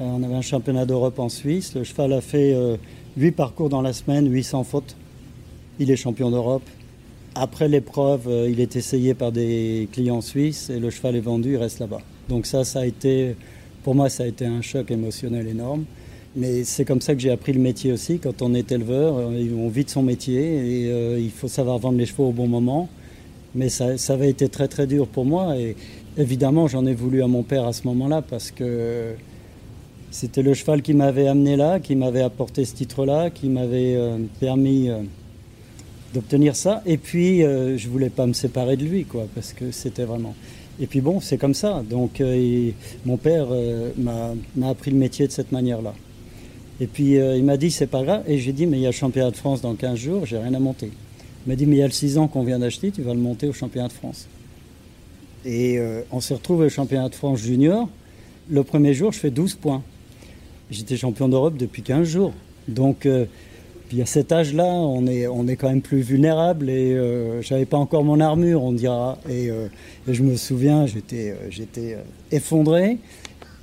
[0.00, 1.74] Euh, on avait un championnat d'Europe en Suisse.
[1.74, 2.56] Le cheval a fait
[3.16, 4.96] 8 euh, parcours dans la semaine, 800 fautes.
[5.78, 6.64] Il est champion d'Europe.
[7.34, 11.56] Après l'épreuve, il est essayé par des clients suisses et le cheval est vendu, il
[11.56, 12.00] reste là-bas.
[12.28, 13.36] Donc ça, ça a été,
[13.84, 15.84] pour moi, ça a été un choc émotionnel énorme.
[16.36, 18.18] Mais c'est comme ça que j'ai appris le métier aussi.
[18.18, 21.78] Quand on est éleveur, euh, on vit de son métier et euh, il faut savoir
[21.78, 22.88] vendre les chevaux au bon moment.
[23.54, 25.74] Mais ça, avait été très très dur pour moi et
[26.18, 29.14] évidemment j'en ai voulu à mon père à ce moment-là parce que
[30.10, 34.18] c'était le cheval qui m'avait amené là, qui m'avait apporté ce titre-là, qui m'avait euh,
[34.38, 34.90] permis
[36.12, 36.82] d'obtenir ça.
[36.84, 40.34] Et puis je voulais pas me séparer de lui quoi parce que c'était vraiment.
[40.78, 41.82] Et puis bon, c'est comme ça.
[41.88, 42.22] Donc
[43.06, 43.48] mon père
[43.96, 45.94] m'a appris le métier de cette manière-là.
[46.80, 48.22] Et puis euh, il m'a dit c'est pas grave.
[48.26, 50.38] Et j'ai dit mais il y a le championnat de France dans 15 jours, j'ai
[50.38, 50.90] rien à monter.
[51.46, 53.14] Il m'a dit mais il y a le 6 ans qu'on vient d'acheter, tu vas
[53.14, 54.28] le monter au championnat de France.
[55.44, 57.88] Et euh, on s'est retrouvé au championnat de France junior.
[58.50, 59.82] Le premier jour, je fais 12 points.
[60.70, 62.32] J'étais champion d'Europe depuis 15 jours.
[62.68, 63.24] Donc euh,
[63.88, 67.64] puis à cet âge-là, on est, on est quand même plus vulnérable et je j'avais
[67.64, 69.18] pas encore mon armure, on dira.
[69.30, 71.96] Et, et je me souviens, j'étais, j'étais
[72.30, 72.98] effondré.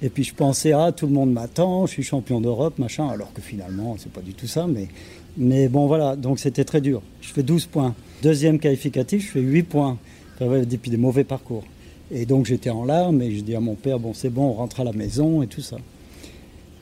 [0.06, 3.34] Et puis je pensais, ah, tout le monde m'attend, je suis champion d'Europe, machin, alors
[3.34, 4.68] que finalement, c'est pas du tout ça.
[4.68, 4.88] Mais,
[5.36, 7.02] mais bon, voilà, donc c'était très dur.
[7.22, 7.96] Je fais 12 points.
[8.22, 9.98] Deuxième qualificatif, je fais 8 points,
[10.40, 11.64] depuis des mauvais parcours.
[12.12, 14.54] Et donc j'étais en larmes et je dis à mon père, bon, c'est bon, on
[14.54, 15.78] rentre à la maison et tout ça.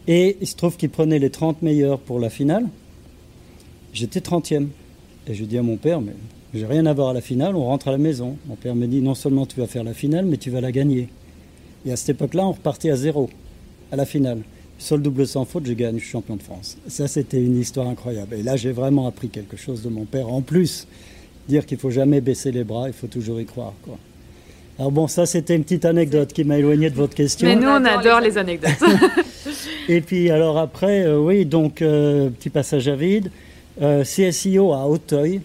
[0.05, 2.67] Et il se trouve qu'il prenait les 30 meilleurs pour la finale.
[3.93, 4.67] J'étais 30e.
[5.27, 6.11] Et je dis à mon père, mais
[6.53, 8.35] j'ai rien à voir à la finale, on rentre à la maison.
[8.47, 10.73] Mon père me dit, non seulement tu vas faire la finale, mais tu vas la
[10.73, 11.07] gagner.
[11.85, 13.29] Et à cette époque-là, on repartait à zéro,
[13.91, 14.39] à la finale.
[14.79, 16.77] Sur le double sans faute, je gagne, je suis champion de France.
[16.87, 18.35] Ça, c'était une histoire incroyable.
[18.35, 20.29] Et là, j'ai vraiment appris quelque chose de mon père.
[20.29, 20.87] En plus,
[21.47, 23.73] dire qu'il faut jamais baisser les bras, il faut toujours y croire.
[23.83, 23.97] Quoi.
[24.79, 27.47] Alors bon, ça, c'était une petite anecdote qui m'a éloigné de votre question.
[27.47, 28.71] Mais nous, on adore les anecdotes.
[29.89, 33.29] Et puis, alors après, euh, oui, donc, euh, petit passage à vide.
[33.81, 35.41] Euh, CSIO à Hauteuil,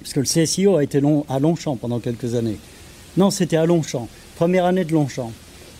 [0.00, 2.58] parce que le CSIO a été long, à Longchamp pendant quelques années.
[3.16, 4.08] Non, c'était à Longchamp.
[4.36, 5.30] Première année de Longchamp.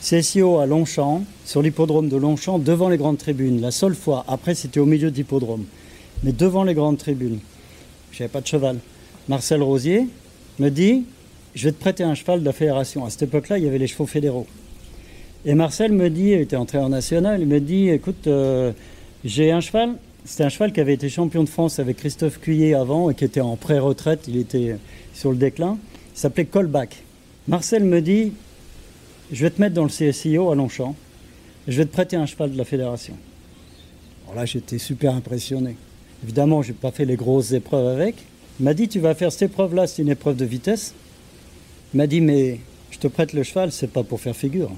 [0.03, 3.61] CSIO à Longchamp, sur l'hippodrome de Longchamp, devant les grandes tribunes.
[3.61, 4.25] La seule fois.
[4.29, 5.65] Après, c'était au milieu de l'hippodrome.
[6.23, 7.39] Mais devant les grandes tribunes.
[8.13, 8.77] Je n'avais pas de cheval.
[9.29, 10.07] Marcel Rosier
[10.59, 11.05] me dit
[11.55, 13.07] Je vais te prêter un cheval de la fédération.
[13.07, 14.47] À cette époque-là, il y avait les chevaux fédéraux.
[15.47, 18.73] Et Marcel me dit, il était entré en national, il me dit Écoute, euh,
[19.25, 22.75] j'ai un cheval, C'était un cheval qui avait été champion de France avec Christophe Cuillet
[22.75, 24.77] avant et qui était en pré-retraite, il était
[25.15, 25.79] sur le déclin.
[26.15, 27.03] Il s'appelait Colback.
[27.49, 28.33] Marcel me dit
[29.31, 30.95] Je vais te mettre dans le CSIO à Longchamp
[31.69, 33.15] je vais te prêter un cheval de la fédération.
[34.25, 35.77] Alors là, j'étais super impressionné.
[36.25, 38.17] Évidemment, je n'ai pas fait les grosses épreuves avec.
[38.59, 40.95] Il m'a dit Tu vas faire cette épreuve-là, c'est une épreuve de vitesse.
[41.95, 42.59] Il m'a dit Mais
[42.91, 44.73] je te prête le cheval, c'est pas pour faire figure.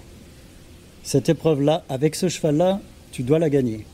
[1.03, 2.81] Cette épreuve-là, avec ce cheval-là,
[3.13, 3.87] tu dois la gagner.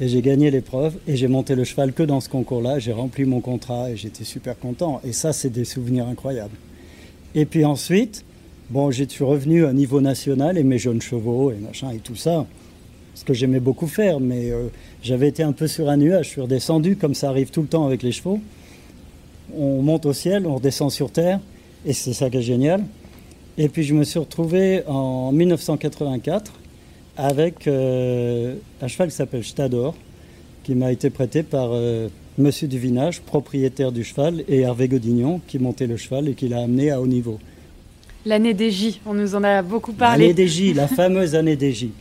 [0.00, 2.78] Et j'ai gagné l'épreuve et j'ai monté le cheval que dans ce concours-là.
[2.80, 5.00] J'ai rempli mon contrat et j'étais super content.
[5.04, 6.56] Et ça, c'est des souvenirs incroyables.
[7.34, 8.24] Et puis ensuite,
[8.70, 12.16] bon, j'ai suis revenu à niveau national et mes jeunes chevaux et machin et tout
[12.16, 12.46] ça.
[13.14, 14.68] Ce que j'aimais beaucoup faire, mais euh,
[15.02, 16.26] j'avais été un peu sur un nuage.
[16.26, 18.40] Je suis redescendu comme ça arrive tout le temps avec les chevaux.
[19.56, 21.40] On monte au ciel, on redescend sur terre
[21.84, 22.84] et c'est ça qui est génial.
[23.56, 26.52] Et puis je me suis retrouvé en 1984
[27.16, 29.94] avec euh, un cheval qui s'appelle Stador,
[30.64, 35.58] qui m'a été prêté par euh, Monsieur Duvinage, propriétaire du cheval, et Hervé Godignon, qui
[35.58, 37.38] montait le cheval et qui l'a amené à haut niveau.
[38.26, 40.24] L'année des J, on nous en a beaucoup parlé.
[40.24, 41.92] L'année des J, la fameuse année des J.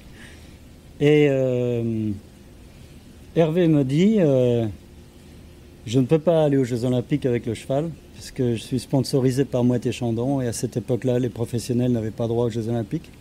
[1.00, 2.10] Et euh,
[3.36, 4.18] Hervé me dit,
[5.86, 9.46] je ne peux pas aller aux Jeux Olympiques avec le cheval, puisque je suis sponsorisé
[9.46, 12.70] par Moët et Chandon, et à cette époque-là, les professionnels n'avaient pas droit aux Jeux
[12.70, 13.12] Olympiques.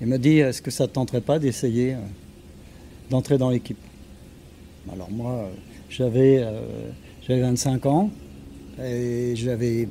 [0.00, 1.98] Il m'a dit est-ce que ça ne tenterait pas d'essayer euh,
[3.10, 3.78] d'entrer dans l'équipe?
[4.92, 5.48] Alors moi, euh,
[5.90, 6.60] j'avais euh,
[7.26, 8.10] j'avais 25 ans
[8.82, 9.88] et j'avais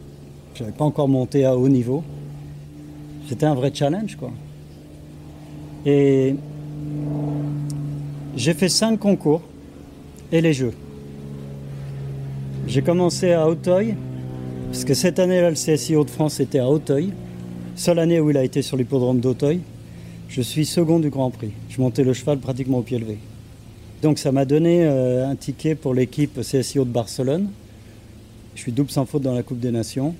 [0.55, 2.03] j'avais pas encore monté à haut niveau.
[3.27, 4.31] C'était un vrai challenge quoi.
[5.85, 6.35] Et
[8.35, 9.41] j'ai fait cinq concours
[10.31, 10.73] et les jeux.
[12.67, 13.95] J'ai commencé à Auteuil,
[14.71, 17.13] parce que cette année-là, le CSI Hauts-de-France était à Auteuil.
[17.75, 19.61] Seule année où il a été sur l'hippodrome d'Auteuil.
[20.27, 21.51] Je suis second du Grand Prix.
[21.69, 23.19] Je montais le cheval pratiquement au pied levé.
[24.01, 27.49] Donc ça m'a donné euh, un ticket pour l'équipe CSIO de Barcelone.
[28.55, 30.13] Je suis double sans faute dans la Coupe des Nations.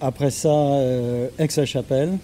[0.00, 2.18] Après ça, euh, Aix-la-Chapelle.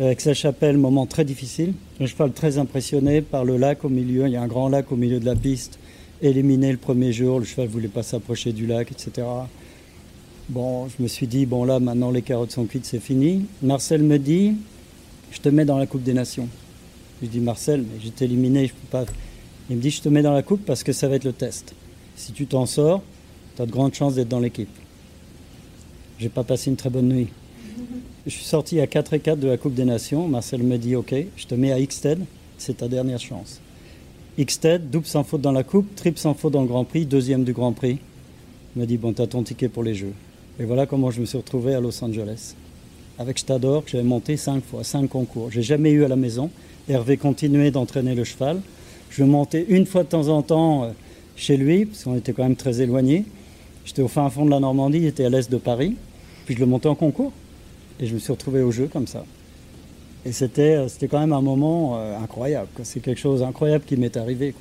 [0.00, 1.74] Euh, Aix-la-Chapelle, moment très difficile.
[2.00, 4.26] Le cheval très impressionné par le lac au milieu.
[4.26, 5.78] Il y a un grand lac au milieu de la piste.
[6.22, 9.26] Éliminé le premier jour, le cheval ne voulait pas s'approcher du lac, etc.
[10.48, 13.44] Bon, je me suis dit, bon là, maintenant les carottes sont cuites, c'est fini.
[13.62, 14.54] Marcel me dit,
[15.32, 16.48] je te mets dans la Coupe des Nations.
[17.22, 19.04] Je dis Marcel, mais j'étais éliminé, je peux pas.
[19.68, 21.32] Il me dit je te mets dans la coupe parce que ça va être le
[21.32, 21.74] test.
[22.16, 23.02] Si tu t'en sors,
[23.56, 24.68] tu as de grandes chances d'être dans l'équipe.
[26.18, 27.28] J'ai pas passé une très bonne nuit.
[28.26, 30.28] Je suis sorti à 4 et 4 de la Coupe des Nations.
[30.28, 32.20] Marcel me dit ok, je te mets à Xted,
[32.58, 33.60] c'est ta dernière chance.
[34.38, 37.44] Xted, double sans faute dans la coupe, triple sans faute dans le Grand Prix, deuxième
[37.44, 37.98] du Grand Prix.
[38.74, 40.12] Il me dit bon, tu as ton ticket pour les Jeux.
[40.58, 42.54] Et voilà comment je me suis retrouvé à Los Angeles
[43.18, 45.50] avec Stador que j'avais monté cinq fois, cinq concours.
[45.50, 46.50] J'ai jamais eu à la maison.
[46.88, 48.60] Hervé continuait d'entraîner le cheval.
[49.10, 50.90] Je montais une fois de temps en temps euh,
[51.36, 53.24] chez lui, parce qu'on était quand même très éloignés.
[53.84, 55.96] J'étais au fin fond de la Normandie, il était à l'est de Paris.
[56.44, 57.32] Puis je le montais en concours.
[58.00, 59.24] Et je me suis retrouvé au jeu comme ça.
[60.24, 62.68] Et c'était, euh, quand même un moment euh, incroyable.
[62.82, 64.54] C'est quelque chose d'incroyable qui m'est arrivé.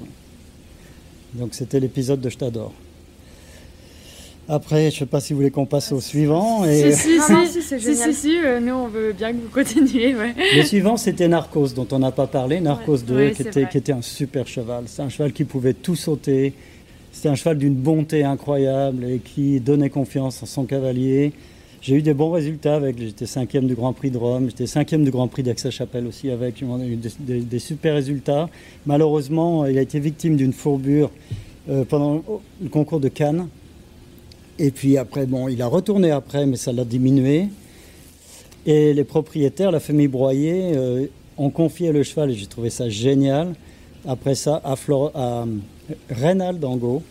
[1.33, 2.71] Donc c'était l'épisode de Stador.
[4.47, 6.65] Après, je ne sais pas si vous voulez qu'on passe au suivant.
[6.65, 6.91] Et...
[6.91, 10.15] Si, si, si, si, si, si, euh, nous on veut bien que vous continuiez.
[10.15, 10.35] Ouais.
[10.55, 12.61] Le suivant, c'était Narcos, dont on n'a pas parlé.
[12.61, 14.83] Narcos 2, qui, était, qui, était, un super cheval.
[14.85, 16.53] C'est un cheval qui pouvait tout sauter.
[17.11, 21.33] C'était un cheval d'une bonté incroyable et qui donnait confiance en son cavalier.
[21.81, 22.99] J'ai eu des bons résultats avec.
[22.99, 24.47] J'étais cinquième du Grand Prix de Rome.
[24.49, 26.63] J'étais cinquième du Grand Prix d'Aix-la-Chapelle aussi avec.
[26.67, 28.47] On a eu des, des, des, super résultats.
[28.85, 31.09] Malheureusement, il a été victime d'une fourbure
[31.67, 32.23] euh, pendant
[32.61, 33.47] le concours de Cannes.
[34.57, 37.47] Et puis après, bon, il a retourné après, mais ça l'a diminué.
[38.65, 41.05] Et les propriétaires, la famille Broyer, euh,
[41.37, 43.53] ont confié le cheval, et j'ai trouvé ça génial.
[44.07, 45.45] Après ça, à, Flor à
[46.09, 47.03] Reynald Dango.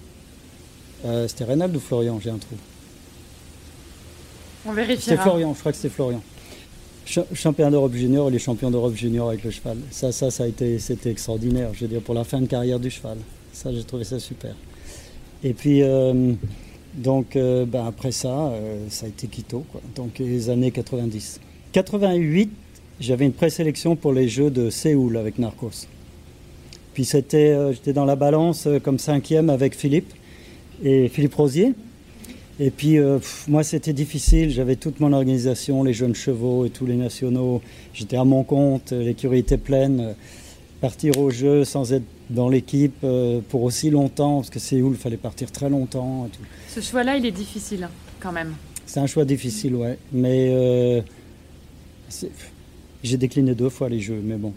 [1.05, 2.57] Euh, c'était Reynald ou Florian J'ai un trou.
[4.67, 5.17] On vérifiera.
[5.17, 6.23] C'était Florian, je crois que c'était Florian.
[7.05, 9.77] Ch champion d'Europe junior, les champions d'Europe junior avec le cheval.
[9.91, 11.71] Ça, ça, ça a été, c'était extraordinaire.
[11.75, 13.19] Je veux dire, pour la fin de carrière du cheval.
[13.53, 14.55] Ça, j'ai trouvé ça super.
[15.43, 16.33] Et puis, euh,
[16.95, 19.65] donc euh, ben après ça, euh, ça a été Quito,
[19.97, 21.41] donc les années 90.
[21.73, 22.51] 88,
[23.01, 25.87] j'avais une présélection pour les Jeux de Séoul avec Narcos.
[26.93, 30.13] Puis c'était, euh, j'étais dans la balance euh, comme cinquième avec Philippe
[30.85, 31.73] et Philippe Rosier.
[32.61, 32.99] Et puis
[33.49, 37.61] moi c'était difficile, j'avais toute mon organisation, les jeunes chevaux et tous les nationaux.
[37.93, 40.15] J'étais à mon compte, l'écurie était pleine.
[40.81, 44.99] Partir au jeu sans être dans l'équipe euh, pour aussi longtemps, parce que Séoul, il
[44.99, 46.27] fallait partir très longtemps.
[46.27, 46.43] Et tout.
[46.69, 47.89] Ce choix-là, il est difficile,
[48.21, 48.55] quand même.
[48.87, 49.99] C'est un choix difficile, ouais.
[50.13, 51.01] Mais euh,
[53.03, 54.53] j'ai décliné deux fois les jeux, mais bon.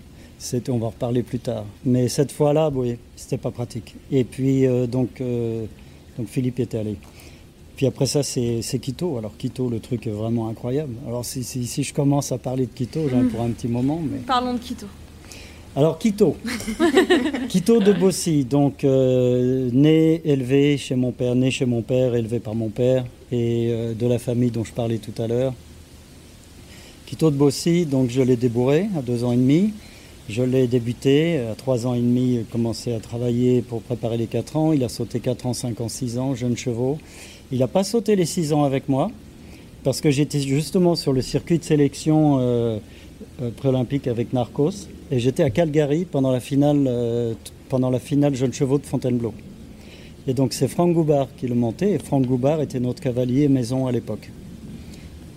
[0.69, 1.65] On va en reparler plus tard.
[1.83, 3.95] Mais cette fois-là, oui, c'était pas pratique.
[4.11, 5.65] Et puis, euh, donc, euh,
[6.17, 6.95] donc Philippe était allé.
[7.75, 9.17] Puis après ça, c'est Quito.
[9.17, 10.93] Alors Quito, le truc est vraiment incroyable.
[11.07, 13.67] Alors si, si, si je commence à parler de Quito, j'en ai pour un petit
[13.67, 13.99] moment.
[14.03, 14.19] Mais...
[14.19, 14.87] Parlons de Quito.
[15.77, 16.35] Alors Quito,
[17.49, 22.39] Quito de Bossy, donc euh, né, élevé chez mon père, né chez mon père, élevé
[22.39, 25.53] par mon père et euh, de la famille dont je parlais tout à l'heure.
[27.05, 29.71] Quito de Bossy, donc je l'ai débourré à deux ans et demi.
[30.29, 34.57] Je l'ai débuté à trois ans et demi, commencé à travailler pour préparer les quatre
[34.57, 34.73] ans.
[34.73, 36.97] Il a sauté quatre ans, cinq ans, six ans, jeune chevaux.
[37.51, 39.11] Il n'a pas sauté les six ans avec moi
[39.83, 42.79] parce que j'étais justement sur le circuit de sélection euh, euh,
[43.57, 47.33] pré-olympique avec Narcos et j'étais à Calgary pendant la finale, euh,
[47.69, 49.33] pendant la finale Jeunes Chevaux de Fontainebleau.
[50.27, 53.87] Et donc c'est Franck Goubard qui le montait et Franck Goubard était notre cavalier maison
[53.87, 54.29] à l'époque.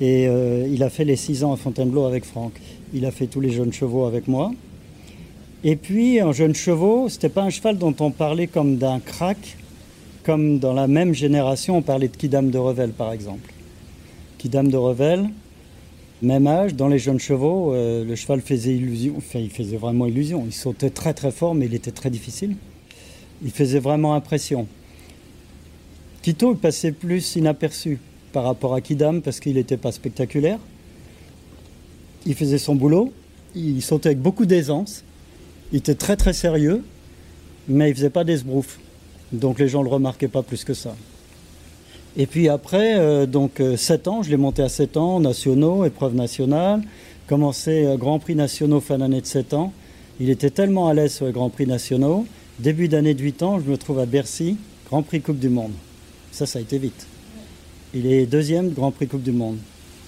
[0.00, 2.52] Et euh, il a fait les six ans à Fontainebleau avec Franck.
[2.92, 4.50] Il a fait tous les jeunes chevaux avec moi.
[5.62, 9.56] Et puis un jeune chevaux, c'était pas un cheval dont on parlait comme d'un crack,
[10.24, 13.52] comme dans la même génération, on parlait de Kidam de Revel par exemple.
[14.38, 15.28] Kidam de Revel,
[16.22, 20.06] même âge, dans les jeunes chevaux, euh, le cheval faisait illusion, enfin il faisait vraiment
[20.06, 20.44] illusion.
[20.46, 22.56] Il sautait très très fort, mais il était très difficile.
[23.42, 24.66] Il faisait vraiment impression.
[26.26, 27.98] Il passait plus inaperçu
[28.32, 30.58] par rapport à Kidam parce qu'il n'était pas spectaculaire.
[32.26, 33.12] Il faisait son boulot,
[33.54, 35.02] il sautait avec beaucoup d'aisance,
[35.72, 36.84] il était très très sérieux,
[37.66, 38.78] mais il faisait pas d'esbrouf.
[39.32, 40.94] Donc les gens ne le remarquaient pas plus que ça.
[42.16, 46.14] Et puis après, euh, donc 7 ans, je l'ai monté à 7 ans, nationaux, épreuve
[46.14, 46.82] nationale,
[47.28, 49.72] commencé euh, Grand Prix nationaux fin d'année de 7 ans.
[50.18, 52.26] Il était tellement à l'aise sur les Grands Prix nationaux.
[52.58, 54.56] Début d'année de 8 ans, je me trouve à Bercy,
[54.88, 55.72] Grand Prix Coupe du Monde.
[56.32, 57.06] Ça, ça a été vite.
[57.94, 59.58] Il est deuxième Grand Prix Coupe du Monde.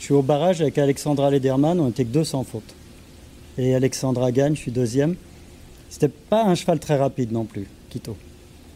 [0.01, 2.75] Je suis au barrage avec Alexandra Lederman, on était que 200 fautes.
[3.57, 5.15] Et Alexandra gagne, je suis deuxième.
[5.89, 8.17] C'était pas un cheval très rapide non plus, Quito.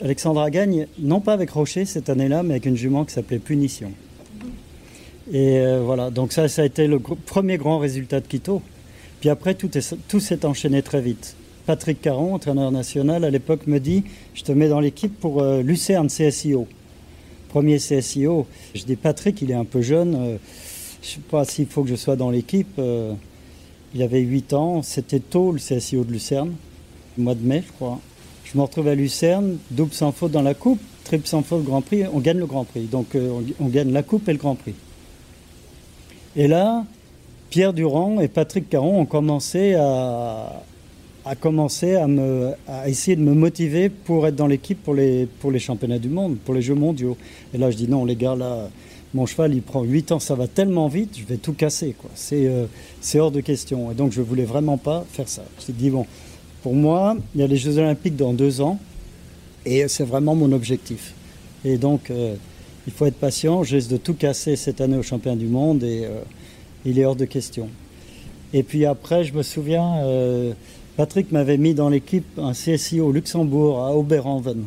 [0.02, 3.92] Alexandra gagne, non pas avec Rocher cette année-là, mais avec une jument qui s'appelait Punition.
[5.32, 8.62] Et euh, voilà, donc ça, ça a été le premier grand résultat de Quito.
[9.20, 11.34] Puis après, tout s'est enchaîné très vite.
[11.64, 14.04] Patrick Caron, entraîneur national, à l'époque me dit
[14.34, 16.68] Je te mets dans l'équipe pour euh, Lucerne CSIO.
[17.48, 18.46] Premier CSIO.
[18.74, 20.36] Je dis Patrick, il est un peu jeune, euh,
[21.02, 22.78] je ne sais pas s'il faut que je sois dans l'équipe.
[23.94, 26.52] il avait 8 ans, c'était tôt le CSIO de Lucerne,
[27.16, 27.98] mois de mai, je crois.
[28.52, 31.82] Je me retrouve à Lucerne, double sans faute dans la coupe, triple sans faute Grand
[31.82, 32.82] Prix, on gagne le Grand Prix.
[32.82, 34.74] Donc euh, on, gagne la coupe et le Grand Prix.
[36.36, 36.84] Et là,
[37.50, 40.62] Pierre Durand et Patrick Caron ont commencé à,
[41.26, 42.52] me,
[42.86, 45.28] essayer de me motiver pour être dans l'équipe pour les,
[45.58, 47.16] championnats du monde, pour les Jeux mondiaux.
[47.52, 48.68] Et là, je dis non, les gars, là,
[49.12, 51.96] mon cheval, il prend 8 ans, ça va tellement vite, je vais tout casser.
[52.32, 52.66] Euh,
[53.00, 53.90] c'est hors de question.
[53.90, 55.42] Et donc, je voulais vraiment pas faire ça.
[55.66, 56.06] Je dit, bon,
[56.66, 58.80] pour moi, il y a les Jeux Olympiques dans deux ans
[59.64, 61.14] et c'est vraiment mon objectif.
[61.64, 62.34] Et donc, euh,
[62.88, 63.62] il faut être patient.
[63.62, 66.18] J'ai de tout casser cette année au championnat du monde et euh,
[66.84, 67.68] il est hors de question.
[68.52, 70.54] Et puis après, je me souviens, euh,
[70.96, 74.64] Patrick m'avait mis dans l'équipe un CSI au Luxembourg, à Oberhaven.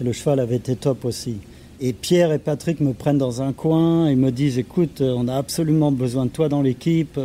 [0.00, 1.38] Et le cheval avait été top aussi.
[1.80, 5.34] Et Pierre et Patrick me prennent dans un coin et me disent écoute, on a
[5.34, 7.18] absolument besoin de toi dans l'équipe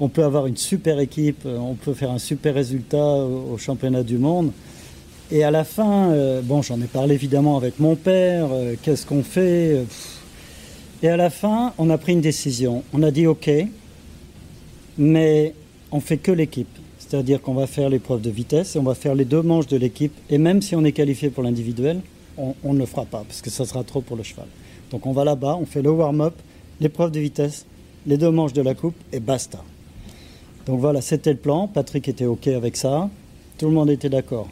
[0.00, 4.02] on peut avoir une super équipe, euh, on peut faire un super résultat au, championnat
[4.02, 4.52] du monde.
[5.30, 9.06] Et à la fin, euh, bon, j'en ai parlé évidemment avec mon père, euh, qu'est-ce
[9.06, 9.84] qu'on fait
[11.02, 12.84] Et à la fin, on a pris une décision.
[12.92, 13.50] On a dit OK,
[14.98, 15.54] mais
[15.90, 16.68] on fait que l'équipe.
[16.98, 19.76] C'est-à-dire qu'on va faire l'épreuve de vitesse et on va faire les deux manches de
[19.76, 20.12] l'équipe.
[20.28, 22.00] Et même si on est qualifié pour l'individuel,
[22.36, 24.46] on, on, ne le fera pas parce que ça sera trop pour le cheval.
[24.90, 26.34] Donc on va là-bas, on fait le warm-up,
[26.80, 27.64] l'épreuve de vitesse,
[28.06, 29.62] les deux manches de la coupe et basta.
[30.66, 31.68] Donc voilà, c'était le plan.
[31.68, 33.08] Patrick était OK avec ça.
[33.56, 34.48] Tout le monde était d'accord.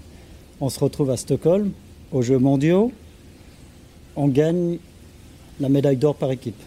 [0.61, 1.73] On se retrouve à Stockholm,
[2.13, 2.93] aux Jeux mondiaux.
[4.15, 4.79] On gagne
[5.61, 6.61] la médaille d'or par équipe.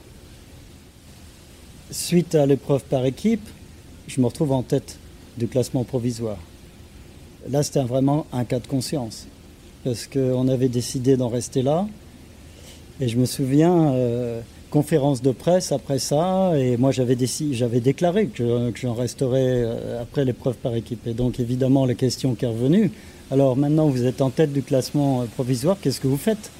[1.90, 3.48] Suite à l'épreuve par équipe,
[4.08, 5.00] je me retrouve en tête
[5.38, 6.38] du classement provisoire.
[7.50, 9.28] Là, c'était vraiment un cas de conscience.
[9.86, 11.88] Parce qu'on avait décidé d'en rester là.
[13.00, 17.18] Et je me souviens, euh, conférence de presse après ça, et moi j'avais,
[17.52, 21.08] j'avais déclaré que, j'en resterais euh, après l'épreuve par équipe.
[21.08, 22.92] Et donc évidemment la question qui est revenue,
[23.32, 26.52] alors maintenant vous êtes en tête du classement euh, provisoire, qu'est-ce que vous faites?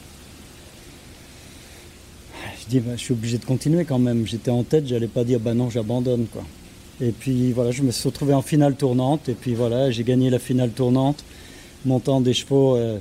[2.62, 4.28] Je dis, bah, je suis obligé de continuer quand même.
[4.28, 6.26] J'étais en tête, j'allais pas dire, bah non, j'abandonne.
[6.26, 6.44] quoi.
[7.00, 10.30] Et puis voilà, je me suis retrouvé en finale tournante, et puis voilà, j'ai gagné
[10.30, 11.24] la finale tournante,
[11.86, 12.98] montant des chevaux euh,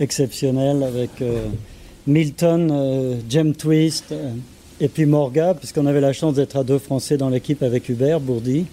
[0.00, 1.10] exceptionnels avec...
[2.06, 4.30] Milton, euh, Jem Twist euh,
[4.80, 8.20] et puis Morga, puisqu'on avait la chance d'être à deux Français dans l'équipe avec Hubert
[8.20, 8.66] Bourdi.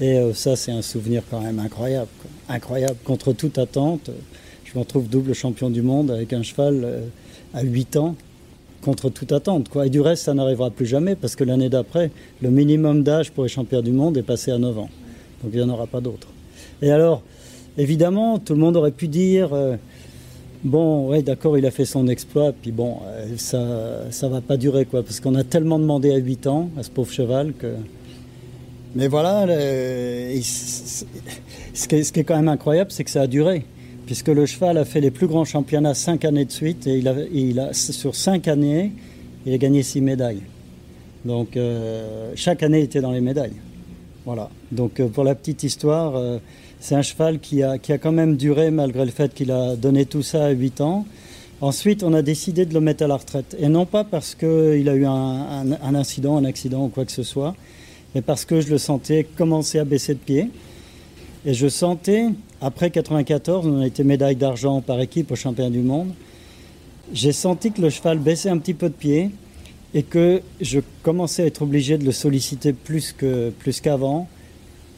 [0.00, 2.08] Et ça, c'est un souvenir quand même incroyable.
[2.48, 2.96] Incroyable.
[3.04, 4.10] Contre toute attente,
[4.64, 7.02] je me retrouve double champion du monde avec un cheval
[7.52, 8.16] à 8 ans
[8.80, 9.68] contre toute attente.
[9.84, 13.44] Et du reste, ça n'arrivera plus jamais parce que l'année d'après, le minimum d'âge pour
[13.44, 14.90] les champions du monde est passé à 9 ans.
[15.42, 16.28] Donc il n'y en aura pas d'autres.
[16.82, 17.22] Et alors,
[17.78, 19.76] évidemment, tout le monde aurait pu dire euh,
[20.64, 24.56] bon, ouais, d'accord, il a fait son exploit, puis bon, euh, ça ne va pas
[24.56, 27.74] durer, quoi, parce qu'on a tellement demandé à 8 ans à ce pauvre cheval que.
[28.96, 29.46] Mais voilà,
[30.42, 31.04] ce,
[31.86, 33.64] qui est, quand même incroyable, c'est que ça a duré
[34.10, 37.06] puisque le cheval a fait les plus grands championnats cinq années de suite et il
[37.06, 38.90] a, il a sur cinq années,
[39.46, 40.42] il a gagné six médailles.
[41.24, 43.54] Donc euh, chaque année était dans les médailles.
[44.24, 44.50] Voilà.
[44.72, 46.20] Donc euh, pour la petite histoire,
[46.80, 49.76] c'est un cheval qui a, qui a quand même duré malgré le fait qu'il a
[49.76, 51.06] donné tout ça à 8 ans.
[51.60, 53.54] Ensuite, on a décidé de le mettre à la retraite.
[53.58, 57.22] Et non pas parce qu'il a eu un, incident, un accident ou quoi que ce
[57.22, 57.54] soit,
[58.14, 60.48] mais parce que je le sentais commencer à baisser de pied.
[61.44, 62.28] Et je sentais
[62.62, 66.12] après 94, on a été médaille d'argent par équipe au championnat du monde.
[67.12, 69.30] J'ai senti que le cheval baissait un petit peu de pied
[69.92, 74.28] et que je commençais à être obligé de le solliciter plus que plus qu'avant.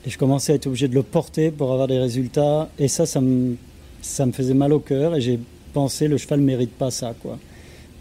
[0.04, 2.68] Et je commençais à être obligé de le porter pour avoir des résultats.
[2.78, 3.56] Et ça, ça me,
[4.00, 5.14] ça me faisait mal au cœur.
[5.14, 5.38] Et j'ai
[5.72, 7.14] pensé, le cheval ne mérite pas ça.
[7.20, 7.38] Quoi.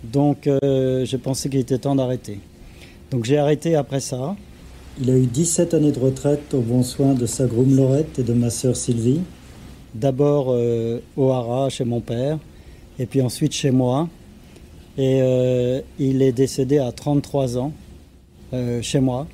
[0.04, 2.40] Donc euh, j'ai pensé qu'il était temps d'arrêter.
[3.12, 4.36] Donc j'ai arrêté après ça.
[5.00, 8.24] Il a eu 17 années de retraite au bon soin de sa groom Laurette et
[8.24, 9.22] de ma sœur Sylvie
[9.94, 12.40] d'abord euh, au Hara chez mon père,
[12.98, 14.08] et puis ensuite chez moi.
[14.98, 17.74] Et euh, il est décédé à 33 ans
[18.82, 19.28] chez moi,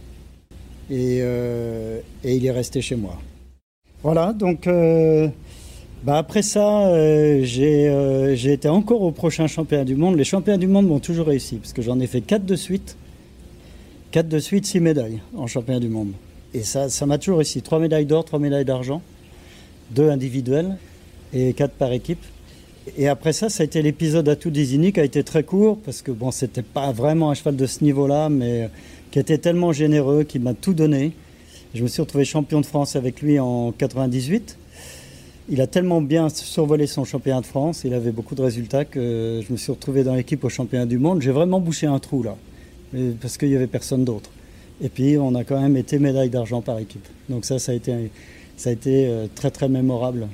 [0.89, 3.17] et, et, il est resté chez moi.
[4.03, 4.69] Voilà, donc
[6.03, 6.93] bah après ça,
[7.43, 10.15] j'ai été encore au prochain championnat du monde.
[10.15, 12.97] Les championnats du monde m'ont toujours réussi, parce que j'en ai fait 4 de suite.
[14.11, 16.11] 4 de suite, 6 médailles en championnat du monde.
[16.53, 17.61] Et ça m'a toujours réussi.
[17.61, 19.01] 3 médailles d'or, 3 médailles d'argent
[19.91, 20.77] deux individuels
[21.33, 22.23] et quatre par équipe.
[22.97, 25.77] Et après ça, ça a été l'épisode à tout désigné qui a été très court
[25.83, 28.69] parce que bon, c'était pas vraiment un cheval de ce niveau-là, mais
[29.17, 31.11] qui était tellement généreux, qui m'a tout donné.
[31.73, 34.59] Je me suis retrouvé champion de France avec lui en 98.
[35.49, 39.41] Il a tellement bien survolé son championnat de France, il avait beaucoup de résultats que
[39.43, 41.23] je me suis retrouvé dans l'équipe au championnat du monde.
[41.23, 42.35] J'ai vraiment bouché un trou là,
[43.19, 44.29] parce qu'il n'y avait personne d'autre.
[44.81, 47.07] Et puis on a quand même été médaille d'argent par équipe.
[47.27, 48.11] Donc ça, ça a été
[48.55, 50.27] ça a été euh, très très mémorable.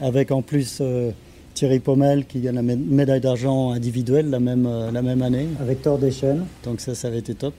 [0.00, 1.10] Avec en plus euh,
[1.52, 5.82] Thierry Pommel qui gagne la médaille d'argent individuelle la même, euh, la même année, avec
[5.82, 6.46] Thor Deschen.
[6.64, 7.52] Donc ça, ça avait été top.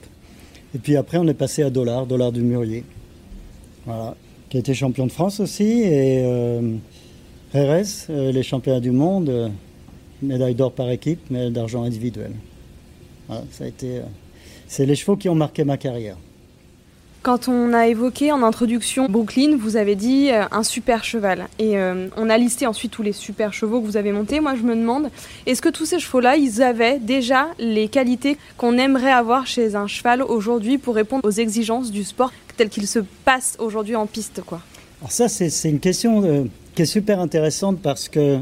[0.74, 2.84] Et puis après, on est passé à Dollar, Dollar du Murier.
[3.84, 4.16] Voilà.
[4.48, 5.82] Qui a été champion de France aussi.
[5.82, 6.76] Et euh,
[7.54, 9.50] RS, les championnats du monde,
[10.22, 12.32] médaille d'or par équipe, médaille d'argent individuelle.
[13.28, 14.00] Voilà, ça a été.
[14.68, 16.16] c'est les chevaux qui ont marqué ma carrière.
[17.22, 21.46] Quand on a évoqué en introduction Brooklyn, vous avez dit euh, un super cheval.
[21.60, 24.40] Et euh, on a listé ensuite tous les super chevaux que vous avez montés.
[24.40, 25.08] Moi, je me demande,
[25.46, 29.86] est-ce que tous ces chevaux-là, ils avaient déjà les qualités qu'on aimerait avoir chez un
[29.86, 34.42] cheval aujourd'hui pour répondre aux exigences du sport tel qu'il se passe aujourd'hui en piste
[34.44, 34.60] quoi?
[35.00, 36.44] Alors ça, c'est une question euh,
[36.74, 38.40] qui est super intéressante parce que,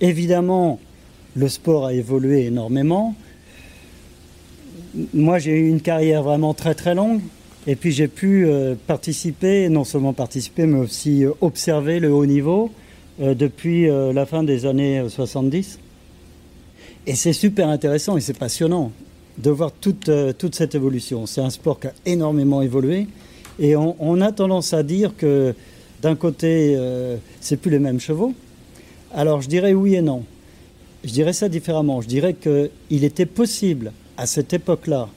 [0.00, 0.80] évidemment,
[1.36, 3.14] le sport a évolué énormément.
[5.12, 7.20] Moi, j'ai eu une carrière vraiment très très longue.
[7.70, 12.24] Et puis j'ai pu euh, participer, non seulement participer, mais aussi euh, observer le haut
[12.24, 12.70] niveau
[13.20, 15.78] euh, depuis la fin des années 70.
[17.06, 18.90] Et c'est super intéressant et c'est passionnant
[19.36, 21.26] de voir toute, toute cette évolution.
[21.26, 23.06] C'est un sport qui a énormément évolué
[23.58, 25.54] et on, a tendance à dire que
[26.02, 26.76] d'un côté,
[27.40, 28.34] c'est plus les mêmes chevaux.
[29.14, 30.24] Alors je dirais oui et non.
[31.04, 32.00] Je dirais ça différemment.
[32.00, 35.08] Je dirais qu'il était possible à cette époque-là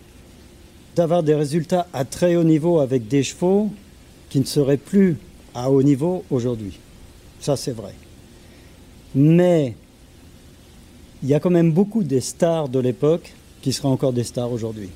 [0.95, 3.69] d'avoir des résultats à très haut niveau avec des chevaux
[4.29, 5.17] qui ne seraient plus
[5.53, 6.79] à haut niveau aujourd'hui.
[7.39, 7.93] Ça, c'est vrai.
[9.15, 9.75] Mais
[11.23, 14.51] il y a quand même beaucoup des stars de l'époque qui seraient encore des stars
[14.51, 14.89] aujourd'hui.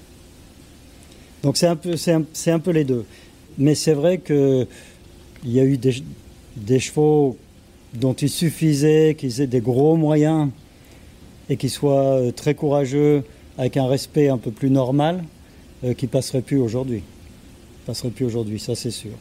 [1.43, 3.05] Donc c'est un, peu, les deux.
[3.57, 4.67] Mais c'est vrai qu'il
[5.43, 5.95] y a eu des,
[6.55, 7.37] des chevaux
[7.93, 10.49] dont il suffisait qu'ils aient des gros moyens
[11.49, 13.23] et qu'ils soient euh, très courageux
[13.57, 15.23] avec un respect un peu plus normal
[15.93, 17.03] qui passerait plus aujourd'hui.
[17.86, 19.11] Passerait plus aujourd'hui, ça c'est sûr.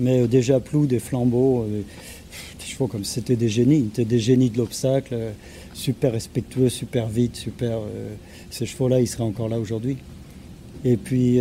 [0.00, 1.82] Mais euh, déjà plou, des flambeaux, euh,
[2.58, 5.16] des chevaux comme c'était des génies, c'était des génies de l'obstacle,
[5.74, 7.78] super respectueux, super vite, super.
[8.50, 9.96] ces chevaux-là, ils seraient encore là aujourd'hui.
[10.84, 11.38] Et puis,